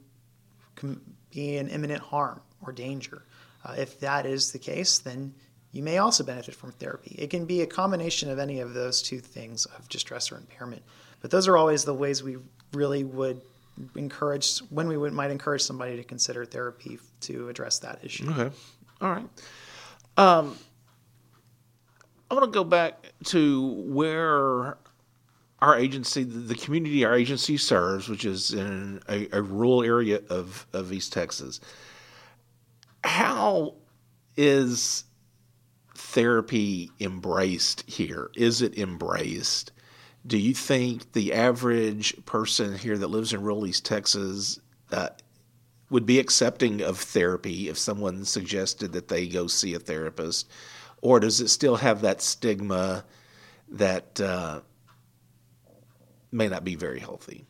com- 0.75 1.01
be 1.31 1.57
in 1.57 1.69
imminent 1.69 2.01
harm 2.01 2.41
or 2.61 2.71
danger? 2.73 3.23
Uh, 3.63 3.75
if 3.77 3.99
that 4.01 4.25
is 4.25 4.51
the 4.51 4.59
case, 4.59 4.99
then 4.99 5.33
you 5.75 5.83
may 5.83 5.97
also 5.97 6.23
benefit 6.23 6.55
from 6.55 6.71
therapy. 6.71 7.15
It 7.19 7.29
can 7.29 7.45
be 7.45 7.61
a 7.61 7.67
combination 7.67 8.29
of 8.29 8.39
any 8.39 8.61
of 8.61 8.73
those 8.73 9.01
two 9.01 9.19
things 9.19 9.65
of 9.65 9.89
distress 9.89 10.31
or 10.31 10.37
impairment. 10.37 10.81
But 11.19 11.31
those 11.31 11.49
are 11.49 11.57
always 11.57 11.83
the 11.83 11.93
ways 11.93 12.23
we 12.23 12.37
really 12.71 13.03
would 13.03 13.41
encourage 13.97 14.59
when 14.69 14.87
we 14.87 14.95
would, 14.95 15.11
might 15.11 15.31
encourage 15.31 15.61
somebody 15.61 15.97
to 15.97 16.03
consider 16.05 16.45
therapy 16.45 16.97
to 17.21 17.49
address 17.49 17.79
that 17.79 17.99
issue. 18.05 18.31
Okay. 18.31 18.55
All 19.01 19.09
right. 19.09 19.27
Um, 20.15 20.57
I 22.31 22.35
want 22.35 22.45
to 22.45 22.57
go 22.57 22.63
back 22.63 23.11
to 23.25 23.67
where 23.85 24.77
our 25.59 25.77
agency, 25.77 26.23
the 26.23 26.55
community 26.55 27.03
our 27.03 27.15
agency 27.15 27.57
serves, 27.57 28.07
which 28.07 28.23
is 28.23 28.53
in 28.53 29.01
a, 29.09 29.27
a 29.33 29.41
rural 29.41 29.83
area 29.83 30.21
of, 30.29 30.67
of 30.71 30.93
East 30.93 31.11
Texas, 31.11 31.59
how 33.03 33.73
is 34.37 35.03
therapy 36.15 36.91
embraced 37.01 37.83
here? 37.89 38.31
Is 38.35 38.61
it 38.61 38.77
embraced? 38.77 39.73
Do 40.25 40.37
you 40.37 40.53
think 40.53 41.11
the 41.11 41.33
average 41.33 42.15
person 42.25 42.77
here 42.77 42.97
that 42.97 43.09
lives 43.09 43.33
in 43.33 43.41
rural 43.41 43.67
East 43.67 43.85
Texas 43.85 44.57
uh, 44.93 45.09
would 45.89 46.05
be 46.05 46.19
accepting 46.19 46.81
of 46.81 46.97
therapy 46.97 47.67
if 47.67 47.77
someone 47.77 48.23
suggested 48.23 48.93
that 48.93 49.09
they 49.09 49.27
go 49.27 49.47
see 49.47 49.73
a 49.73 49.79
therapist? 49.79 50.49
Or 51.01 51.19
does 51.19 51.41
it 51.41 51.49
still 51.49 51.75
have 51.75 52.01
that 52.01 52.21
stigma 52.21 53.03
that 53.67 54.19
uh, 54.21 54.61
may 56.31 56.47
not 56.47 56.63
be 56.63 56.75
very 56.75 56.99
healthy? 56.99 57.45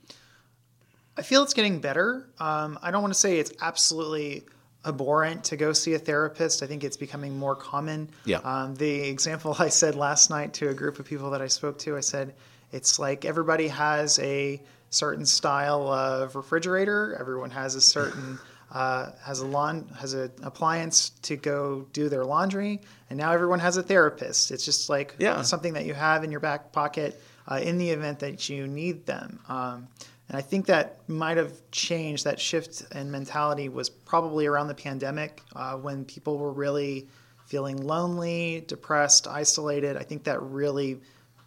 I 1.15 1.21
feel 1.21 1.43
it's 1.43 1.53
getting 1.53 1.81
better. 1.81 2.27
Um, 2.39 2.79
I 2.81 2.89
don't 2.89 3.03
want 3.03 3.13
to 3.13 3.19
say 3.19 3.37
it's 3.37 3.53
absolutely 3.61 4.43
abhorrent 4.85 5.43
to 5.45 5.57
go 5.57 5.73
see 5.73 5.93
a 5.93 5.99
therapist. 5.99 6.61
I 6.63 6.67
think 6.67 6.83
it's 6.83 6.97
becoming 6.97 7.37
more 7.37 7.55
common. 7.55 8.09
Yeah. 8.25 8.37
Um, 8.43 8.75
the 8.75 8.89
example 9.09 9.55
I 9.59 9.69
said 9.69 9.95
last 9.95 10.29
night 10.29 10.53
to 10.55 10.69
a 10.69 10.73
group 10.73 10.99
of 10.99 11.05
people 11.05 11.29
that 11.31 11.41
I 11.41 11.47
spoke 11.47 11.77
to, 11.79 11.97
I 11.97 12.01
said, 12.01 12.33
it's 12.71 12.99
like 12.99 13.25
everybody 13.25 13.67
has 13.69 14.19
a 14.19 14.61
certain 14.89 15.25
style 15.25 15.87
of 15.91 16.35
refrigerator. 16.35 17.15
Everyone 17.19 17.51
has 17.51 17.75
a 17.75 17.81
certain 17.81 18.39
uh, 18.71 19.11
has 19.23 19.39
a 19.39 19.45
lawn 19.45 19.87
has 19.99 20.13
an 20.13 20.31
appliance 20.43 21.09
to 21.21 21.35
go 21.37 21.85
do 21.93 22.09
their 22.09 22.25
laundry, 22.25 22.81
and 23.09 23.17
now 23.17 23.31
everyone 23.31 23.59
has 23.59 23.77
a 23.77 23.83
therapist. 23.83 24.51
It's 24.51 24.65
just 24.65 24.89
like 24.89 25.15
Yeah. 25.19 25.43
something 25.43 25.73
that 25.73 25.85
you 25.85 25.93
have 25.93 26.23
in 26.23 26.31
your 26.31 26.39
back 26.39 26.71
pocket 26.73 27.21
uh, 27.49 27.59
in 27.61 27.77
the 27.77 27.89
event 27.91 28.19
that 28.19 28.49
you 28.49 28.67
need 28.67 29.05
them. 29.05 29.39
Um, 29.47 29.87
and 30.27 30.37
I 30.37 30.41
think 30.41 30.65
that 30.65 31.07
might 31.07 31.37
have 31.37 31.53
changed. 31.71 32.23
That 32.25 32.39
shift 32.39 32.83
in 32.95 33.11
mentality 33.11 33.69
was 33.69 33.89
probably 33.89 34.47
around 34.47 34.67
the 34.67 34.75
pandemic 34.75 35.41
uh, 35.55 35.75
when 35.77 36.03
people 36.05 36.37
were 36.37 36.51
really 36.51 37.07
feeling 37.45 37.77
lonely, 37.77 38.63
depressed, 38.67 39.27
isolated. 39.27 39.97
I 39.97 40.03
think 40.03 40.23
that 40.23 40.41
really 40.41 40.99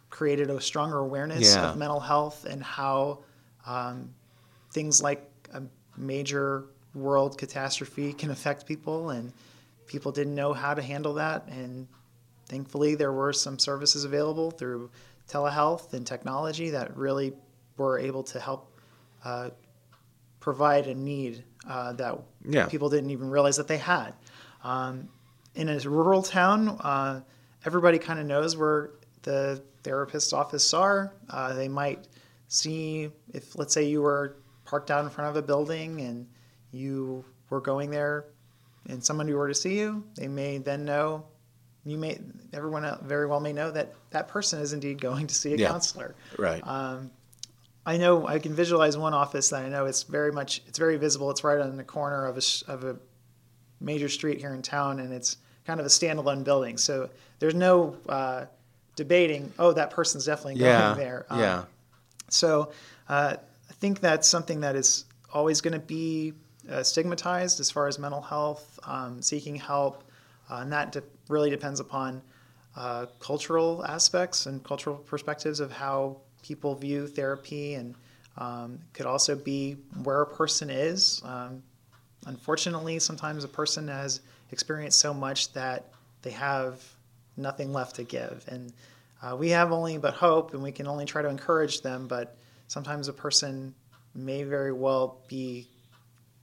created 0.09 0.49
a 0.49 0.61
stronger 0.61 0.99
awareness 0.99 1.55
Yeah. 1.55 1.71
of 1.71 1.77
mental 1.77 1.99
health 1.99 2.45
and 2.45 2.63
how 2.63 3.19
um, 3.65 4.13
things 4.71 5.01
like 5.01 5.29
a 5.53 5.61
major 5.97 6.65
world 6.95 7.37
catastrophe 7.37 8.13
can 8.13 8.31
affect 8.31 8.65
people. 8.65 9.09
And 9.09 9.33
people 9.87 10.11
didn't 10.13 10.35
know 10.35 10.53
how 10.53 10.73
to 10.73 10.81
handle 10.81 11.15
that. 11.15 11.47
And 11.49 11.85
thankfully, 12.45 12.95
there 12.95 13.11
were 13.11 13.33
some 13.33 13.59
services 13.59 14.05
available 14.05 14.51
through 14.51 14.89
telehealth 15.27 15.93
and 15.93 16.07
technology 16.07 16.69
that 16.69 16.95
really 16.95 17.33
were 17.85 17.99
able 17.99 18.23
to 18.23 18.39
help 18.39 18.71
uh, 19.23 19.49
provide 20.39 20.87
a 20.87 20.95
need 20.95 21.43
uh, 21.67 21.93
that 21.93 22.19
Yeah. 22.47 22.67
people 22.67 22.89
didn't 22.89 23.09
even 23.11 23.29
realize 23.29 23.57
that 23.57 23.67
they 23.67 23.77
had. 23.77 24.13
Um, 24.63 25.09
in 25.55 25.69
a 25.69 25.79
rural 25.79 26.21
town, 26.21 26.69
uh, 26.81 27.21
everybody 27.65 27.99
kind 27.99 28.19
of 28.19 28.25
knows 28.25 28.55
where 28.55 28.91
the 29.23 29.61
therapist's 29.83 30.33
office 30.33 30.73
are. 30.73 31.13
Uh, 31.29 31.53
they 31.53 31.67
might 31.67 32.07
see 32.47 33.09
if, 33.33 33.57
let's 33.57 33.73
say, 33.73 33.83
you 33.83 34.01
were 34.01 34.37
parked 34.65 34.91
out 34.91 35.03
in 35.03 35.09
front 35.09 35.29
of 35.29 35.35
a 35.35 35.41
building 35.45 36.01
and 36.01 36.27
you 36.71 37.25
were 37.49 37.61
going 37.61 37.89
there, 37.89 38.25
and 38.87 39.03
someone 39.03 39.27
who 39.27 39.35
were 39.35 39.47
to 39.47 39.55
see 39.55 39.77
you, 39.79 40.03
they 40.15 40.27
may 40.27 40.59
then 40.59 40.85
know. 40.85 41.25
You 41.83 41.97
may, 41.97 42.19
everyone 42.53 42.85
very 43.03 43.25
well 43.25 43.39
may 43.39 43.53
know 43.53 43.71
that 43.71 43.93
that 44.11 44.27
person 44.27 44.59
is 44.61 44.73
indeed 44.73 45.01
going 45.01 45.25
to 45.27 45.33
see 45.33 45.53
a 45.53 45.57
Yeah. 45.57 45.67
counselor. 45.69 46.15
Right. 46.37 46.61
Um, 46.67 47.09
I 47.85 47.97
know 47.97 48.27
I 48.27 48.39
can 48.39 48.53
visualize 48.53 48.97
one 48.97 49.13
office 49.13 49.49
that 49.49 49.63
I 49.63 49.69
know 49.69 49.85
it's 49.85 50.03
very 50.03 50.31
much 50.31 50.61
it's 50.67 50.77
very 50.77 50.97
visible. 50.97 51.31
It's 51.31 51.43
right 51.43 51.59
on 51.59 51.77
the 51.77 51.83
corner 51.83 52.25
of 52.25 52.37
a 52.37 52.71
of 52.71 52.83
a 52.83 52.97
major 53.79 54.09
street 54.09 54.39
here 54.39 54.53
in 54.53 54.61
town, 54.61 54.99
and 54.99 55.13
it's 55.13 55.37
kind 55.65 55.79
of 55.79 55.85
a 55.85 55.89
standalone 55.89 56.43
building. 56.43 56.77
So 56.77 57.09
there's 57.39 57.55
no 57.55 57.95
uh, 58.07 58.45
debating. 58.95 59.51
Oh, 59.57 59.71
that 59.73 59.91
person's 59.91 60.25
definitely 60.25 60.55
going 60.55 60.71
yeah. 60.71 60.93
there. 60.93 61.25
Um, 61.29 61.39
yeah. 61.39 61.63
So 62.29 62.71
uh, 63.07 63.35
I 63.69 63.73
think 63.73 64.01
that's 64.01 64.27
something 64.27 64.61
that 64.61 64.75
is 64.75 65.05
always 65.33 65.61
going 65.61 65.73
to 65.73 65.79
be 65.79 66.33
uh, 66.69 66.83
stigmatized 66.83 67.59
as 67.59 67.71
far 67.71 67.87
as 67.87 67.97
mental 67.97 68.21
health, 68.21 68.79
um, 68.83 69.21
seeking 69.21 69.55
help, 69.55 70.03
uh, 70.49 70.57
and 70.57 70.71
that 70.71 70.91
de- 70.91 71.03
really 71.27 71.49
depends 71.49 71.79
upon 71.79 72.21
uh, 72.75 73.05
cultural 73.19 73.85
aspects 73.85 74.45
and 74.45 74.63
cultural 74.63 74.97
perspectives 74.97 75.59
of 75.59 75.71
how 75.71 76.17
people 76.43 76.75
view 76.75 77.07
therapy, 77.07 77.75
and 77.75 77.95
um, 78.37 78.79
could 78.93 79.05
also 79.05 79.35
be 79.35 79.77
where 80.03 80.21
a 80.21 80.25
person 80.25 80.69
is. 80.69 81.21
Um, 81.25 81.63
unfortunately, 82.25 82.99
sometimes 82.99 83.43
a 83.43 83.47
person 83.47 83.87
has 83.87 84.21
experienced 84.51 84.99
so 84.99 85.13
much 85.13 85.53
that 85.53 85.85
they 86.21 86.31
have 86.31 86.81
nothing 87.37 87.73
left 87.73 87.95
to 87.97 88.03
give, 88.03 88.45
and 88.47 88.73
uh, 89.21 89.35
we 89.35 89.49
have 89.49 89.71
only 89.71 89.97
but 89.97 90.13
hope, 90.13 90.53
and 90.53 90.63
we 90.63 90.71
can 90.71 90.87
only 90.87 91.05
try 91.05 91.21
to 91.21 91.29
encourage 91.29 91.81
them. 91.81 92.07
But 92.07 92.37
sometimes 92.67 93.07
a 93.07 93.13
person 93.13 93.75
may 94.15 94.43
very 94.43 94.71
well 94.71 95.19
be 95.27 95.67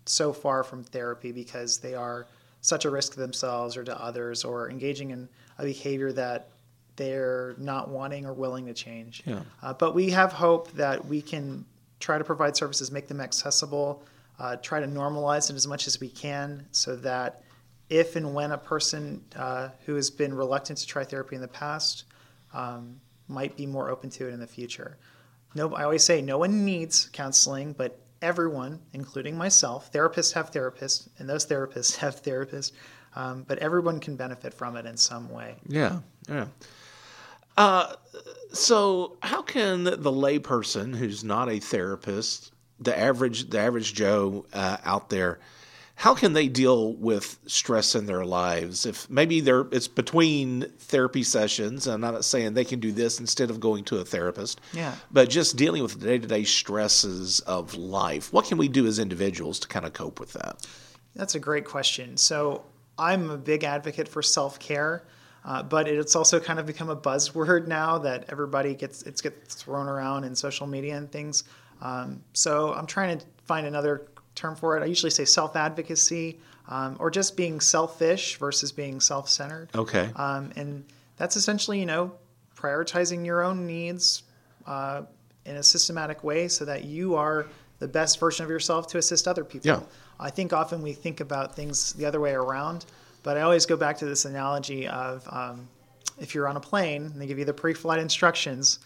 so 0.04 0.32
far 0.32 0.62
from 0.62 0.84
therapy 0.84 1.32
because 1.32 1.78
they 1.78 1.94
are 1.94 2.26
such 2.60 2.84
a 2.84 2.90
risk 2.90 3.12
to 3.12 3.20
themselves 3.20 3.76
or 3.76 3.84
to 3.84 4.00
others, 4.00 4.44
or 4.44 4.70
engaging 4.70 5.10
in 5.10 5.28
a 5.58 5.64
behavior 5.64 6.12
that 6.12 6.48
they're 6.96 7.54
not 7.58 7.88
wanting 7.88 8.26
or 8.26 8.32
willing 8.32 8.66
to 8.66 8.74
change. 8.74 9.22
Yeah. 9.24 9.40
Uh, 9.62 9.72
but 9.72 9.94
we 9.94 10.10
have 10.10 10.32
hope 10.32 10.72
that 10.72 11.04
we 11.04 11.22
can 11.22 11.64
try 12.00 12.18
to 12.18 12.24
provide 12.24 12.56
services, 12.56 12.90
make 12.90 13.08
them 13.08 13.20
accessible, 13.20 14.02
uh, 14.38 14.56
try 14.56 14.80
to 14.80 14.86
normalize 14.86 15.50
it 15.50 15.56
as 15.56 15.66
much 15.66 15.86
as 15.86 16.00
we 16.00 16.08
can 16.08 16.66
so 16.70 16.96
that 16.96 17.42
if 17.88 18.16
and 18.16 18.34
when 18.34 18.52
a 18.52 18.58
person 18.58 19.22
uh, 19.36 19.68
who 19.84 19.94
has 19.94 20.10
been 20.10 20.34
reluctant 20.34 20.78
to 20.78 20.86
try 20.86 21.04
therapy 21.04 21.36
in 21.36 21.40
the 21.40 21.48
past 21.48 22.04
um, 22.52 23.00
might 23.28 23.56
be 23.56 23.66
more 23.66 23.90
open 23.90 24.10
to 24.10 24.28
it 24.28 24.34
in 24.34 24.40
the 24.40 24.46
future. 24.46 24.96
No, 25.54 25.74
I 25.74 25.84
always 25.84 26.04
say 26.04 26.20
no 26.20 26.38
one 26.38 26.64
needs 26.64 27.08
counseling, 27.12 27.72
but 27.72 27.98
everyone, 28.20 28.80
including 28.92 29.36
myself, 29.36 29.90
therapists 29.92 30.32
have 30.32 30.50
therapists, 30.50 31.08
and 31.18 31.28
those 31.28 31.46
therapists 31.46 31.96
have 31.98 32.22
therapists, 32.22 32.72
um, 33.14 33.44
but 33.46 33.58
everyone 33.58 34.00
can 34.00 34.16
benefit 34.16 34.52
from 34.52 34.76
it 34.76 34.84
in 34.84 34.96
some 34.96 35.30
way. 35.30 35.54
Yeah, 35.66 36.00
yeah. 36.28 36.46
Uh, 37.56 37.94
so 38.52 39.16
how 39.22 39.42
can 39.42 39.84
the 39.84 40.12
layperson 40.12 40.94
who's 40.94 41.24
not 41.24 41.48
a 41.48 41.58
therapist, 41.58 42.52
the 42.80 42.98
average 42.98 43.50
the 43.50 43.58
average 43.58 43.94
Joe 43.94 44.46
uh, 44.52 44.78
out 44.84 45.10
there, 45.10 45.38
how 45.96 46.14
can 46.14 46.34
they 46.34 46.46
deal 46.46 46.92
with 46.92 47.38
stress 47.46 47.94
in 47.94 48.04
their 48.04 48.24
lives? 48.24 48.84
If 48.84 49.08
maybe 49.08 49.40
they're 49.40 49.66
it's 49.72 49.88
between 49.88 50.70
therapy 50.78 51.22
sessions, 51.22 51.86
and 51.86 52.04
I'm 52.04 52.12
not 52.12 52.24
saying 52.24 52.52
they 52.52 52.64
can 52.64 52.80
do 52.80 52.92
this 52.92 53.18
instead 53.18 53.50
of 53.50 53.60
going 53.60 53.84
to 53.84 53.98
a 53.98 54.04
therapist. 54.04 54.60
Yeah. 54.74 54.94
But 55.10 55.30
just 55.30 55.56
dealing 55.56 55.82
with 55.82 55.98
the 55.98 56.06
day 56.06 56.18
to 56.18 56.26
day 56.26 56.44
stresses 56.44 57.40
of 57.40 57.74
life, 57.74 58.32
what 58.32 58.44
can 58.44 58.58
we 58.58 58.68
do 58.68 58.86
as 58.86 58.98
individuals 58.98 59.58
to 59.60 59.68
kind 59.68 59.86
of 59.86 59.94
cope 59.94 60.20
with 60.20 60.34
that? 60.34 60.66
That's 61.14 61.34
a 61.34 61.40
great 61.40 61.64
question. 61.64 62.18
So 62.18 62.64
I'm 62.98 63.30
a 63.30 63.38
big 63.38 63.64
advocate 63.64 64.06
for 64.06 64.22
self 64.22 64.58
care, 64.58 65.02
uh, 65.46 65.62
but 65.62 65.88
it's 65.88 66.16
also 66.16 66.38
kind 66.40 66.58
of 66.58 66.66
become 66.66 66.90
a 66.90 66.96
buzzword 66.96 67.66
now 67.68 67.96
that 67.98 68.26
everybody 68.28 68.74
gets 68.74 69.02
it 69.02 69.20
gets 69.22 69.54
thrown 69.54 69.88
around 69.88 70.24
in 70.24 70.34
social 70.34 70.66
media 70.66 70.96
and 70.96 71.10
things. 71.10 71.44
Um, 71.80 72.22
so 72.32 72.74
I'm 72.74 72.86
trying 72.86 73.18
to 73.18 73.26
find 73.44 73.66
another 73.66 74.08
term 74.34 74.56
for 74.56 74.76
it. 74.76 74.82
I 74.82 74.86
usually 74.86 75.10
say 75.10 75.24
self 75.24 75.56
advocacy 75.56 76.40
um, 76.68 76.96
or 76.98 77.10
just 77.10 77.36
being 77.36 77.60
selfish 77.60 78.38
versus 78.38 78.72
being 78.72 79.00
self 79.00 79.28
centered. 79.28 79.70
Okay. 79.74 80.10
Um, 80.16 80.52
and 80.56 80.84
that's 81.16 81.36
essentially, 81.36 81.78
you 81.78 81.86
know, 81.86 82.12
prioritizing 82.56 83.24
your 83.24 83.42
own 83.42 83.66
needs 83.66 84.24
uh, 84.66 85.02
in 85.44 85.56
a 85.56 85.62
systematic 85.62 86.24
way 86.24 86.48
so 86.48 86.64
that 86.64 86.84
you 86.84 87.14
are 87.14 87.46
the 87.78 87.86
best 87.86 88.18
version 88.18 88.44
of 88.44 88.50
yourself 88.50 88.88
to 88.88 88.98
assist 88.98 89.28
other 89.28 89.44
people. 89.44 89.68
Yeah. 89.68 89.80
I 90.18 90.30
think 90.30 90.52
often 90.52 90.82
we 90.82 90.92
think 90.92 91.20
about 91.20 91.54
things 91.54 91.92
the 91.92 92.06
other 92.06 92.20
way 92.20 92.32
around, 92.32 92.86
but 93.26 93.36
I 93.36 93.40
always 93.40 93.66
go 93.66 93.76
back 93.76 93.98
to 93.98 94.04
this 94.04 94.24
analogy 94.24 94.86
of 94.86 95.26
um, 95.32 95.68
if 96.20 96.32
you're 96.32 96.46
on 96.46 96.56
a 96.56 96.60
plane 96.60 97.06
and 97.06 97.20
they 97.20 97.26
give 97.26 97.40
you 97.40 97.44
the 97.44 97.52
pre-flight 97.52 97.98
instructions, 97.98 98.78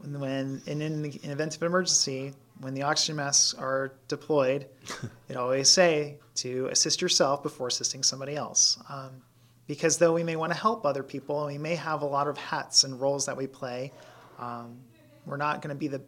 when, 0.00 0.20
when 0.20 0.62
and 0.66 0.82
in 0.82 1.00
the 1.00 1.18
in 1.22 1.30
event 1.30 1.56
of 1.56 1.62
an 1.62 1.66
emergency, 1.66 2.34
when 2.60 2.74
the 2.74 2.82
oxygen 2.82 3.16
masks 3.16 3.54
are 3.58 3.94
deployed, 4.06 4.66
it 5.30 5.38
always 5.38 5.70
say 5.70 6.18
to 6.34 6.66
assist 6.66 7.00
yourself 7.00 7.42
before 7.42 7.68
assisting 7.68 8.02
somebody 8.02 8.36
else. 8.36 8.78
Um, 8.90 9.22
because 9.66 9.96
though 9.96 10.12
we 10.12 10.22
may 10.22 10.36
want 10.36 10.52
to 10.52 10.58
help 10.58 10.84
other 10.84 11.02
people 11.02 11.46
and 11.46 11.56
we 11.56 11.58
may 11.58 11.74
have 11.74 12.02
a 12.02 12.06
lot 12.06 12.28
of 12.28 12.36
hats 12.36 12.84
and 12.84 13.00
roles 13.00 13.24
that 13.24 13.36
we 13.38 13.46
play, 13.46 13.92
um, 14.38 14.76
we're 15.24 15.38
not 15.38 15.62
going 15.62 15.74
to 15.74 15.74
be 15.74 15.88
the 15.88 16.02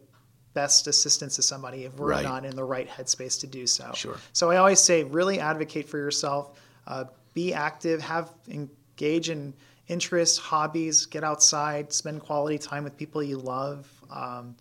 best 0.53 0.85
assistance 0.85 1.37
to 1.37 1.41
somebody 1.41 1.85
if 1.85 1.95
we're 1.95 2.11
Right. 2.11 2.23
not 2.23 2.45
in 2.45 2.55
the 2.55 2.63
right 2.63 2.87
headspace 2.87 3.39
to 3.39 3.47
do 3.47 3.65
so. 3.65 3.91
Sure. 3.95 4.17
So 4.31 4.51
I 4.51 4.57
always 4.57 4.79
say, 4.79 5.03
really 5.03 5.39
advocate 5.39 5.89
for 5.89 5.97
yourself. 5.97 6.51
Uh, 6.85 7.05
be 7.33 7.53
active. 7.53 8.01
Have 8.01 8.31
engage 8.47 9.29
in 9.29 9.53
interests, 9.87 10.37
hobbies. 10.37 11.05
Get 11.05 11.23
outside. 11.23 11.91
Spend 11.91 12.21
quality 12.21 12.57
time 12.57 12.83
with 12.83 12.97
people 12.97 13.21
you 13.21 13.37
love. 13.37 13.87
Um, 14.11 14.55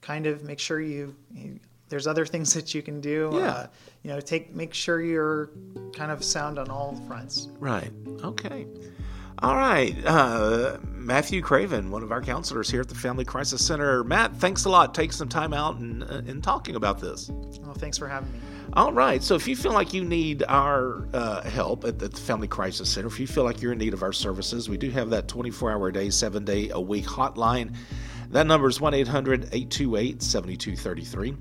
kind 0.00 0.26
of 0.26 0.42
make 0.42 0.58
sure 0.58 0.80
you, 0.80 1.14
you 1.32 1.58
there's 1.88 2.06
other 2.06 2.26
things 2.34 2.52
that 2.54 2.74
you 2.74 2.82
can 2.82 3.00
do. 3.00 3.30
Yeah. 3.34 3.48
Uh, 3.48 3.66
you 4.02 4.10
know, 4.10 4.20
take 4.20 4.54
make 4.54 4.74
sure 4.74 5.00
you're 5.00 5.50
kind 5.94 6.10
of 6.10 6.24
sound 6.24 6.58
on 6.58 6.68
all 6.68 6.96
fronts. 7.06 7.48
Right. 7.58 7.90
Okay. 8.22 8.66
All 9.38 9.56
right. 9.56 9.96
Uh, 10.06 10.78
Matthew 10.84 11.42
Craven, 11.42 11.90
one 11.90 12.04
of 12.04 12.12
our 12.12 12.22
counselors 12.22 12.70
here 12.70 12.80
at 12.80 12.88
the 12.88 12.94
Family 12.94 13.24
Crisis 13.24 13.64
Center. 13.64 14.04
Matt, 14.04 14.36
thanks 14.36 14.66
a 14.66 14.70
lot. 14.70 14.94
Take 14.94 15.12
some 15.12 15.28
time 15.28 15.52
out 15.52 15.76
and, 15.76 16.04
uh, 16.04 16.22
and 16.26 16.44
talking 16.44 16.76
about 16.76 17.00
this. 17.00 17.28
Well, 17.28 17.74
thanks 17.74 17.98
for 17.98 18.06
having 18.08 18.32
me. 18.32 18.38
All 18.74 18.92
right. 18.92 19.22
So 19.22 19.34
if 19.34 19.46
you 19.46 19.54
feel 19.54 19.72
like 19.72 19.92
you 19.92 20.02
need 20.02 20.44
our 20.48 21.06
uh, 21.12 21.42
help 21.42 21.84
at 21.84 21.98
the 21.98 22.08
Family 22.08 22.48
Crisis 22.48 22.90
Center, 22.90 23.06
if 23.06 23.20
you 23.20 23.26
feel 23.26 23.44
like 23.44 23.60
you're 23.60 23.72
in 23.72 23.78
need 23.78 23.92
of 23.92 24.02
our 24.02 24.14
services, 24.14 24.66
we 24.66 24.78
do 24.78 24.90
have 24.90 25.10
that 25.10 25.28
24 25.28 25.72
hour 25.72 25.90
day, 25.90 26.08
seven 26.08 26.42
day 26.46 26.70
a 26.70 26.80
week 26.80 27.04
hotline. 27.04 27.74
That 28.30 28.46
number 28.46 28.66
is 28.66 28.80
1 28.80 28.94
800 28.94 29.44
828 29.52 30.22
7233. 30.22 31.36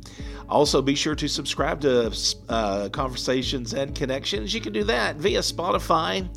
Also, 0.49 0.81
be 0.81 0.93
sure 0.93 1.15
to 1.15 1.29
subscribe 1.29 1.79
to 1.81 2.13
uh, 2.49 2.89
Conversations 2.89 3.73
and 3.73 3.95
Connections. 3.95 4.53
You 4.53 4.59
can 4.59 4.73
do 4.73 4.83
that 4.83 5.15
via 5.15 5.39
Spotify, 5.39 6.27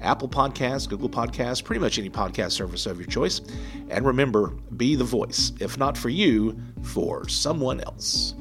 Apple 0.00 0.28
Podcasts, 0.28 0.88
Google 0.88 1.08
Podcasts, 1.08 1.62
pretty 1.62 1.78
much 1.78 1.96
any 1.96 2.10
podcast 2.10 2.50
service 2.50 2.86
of 2.86 2.98
your 2.98 3.06
choice. 3.06 3.40
And 3.88 4.04
remember, 4.04 4.48
be 4.76 4.96
the 4.96 5.04
voice, 5.04 5.52
if 5.60 5.78
not 5.78 5.96
for 5.96 6.08
you, 6.08 6.58
for 6.82 7.28
someone 7.28 7.80
else. 7.82 8.34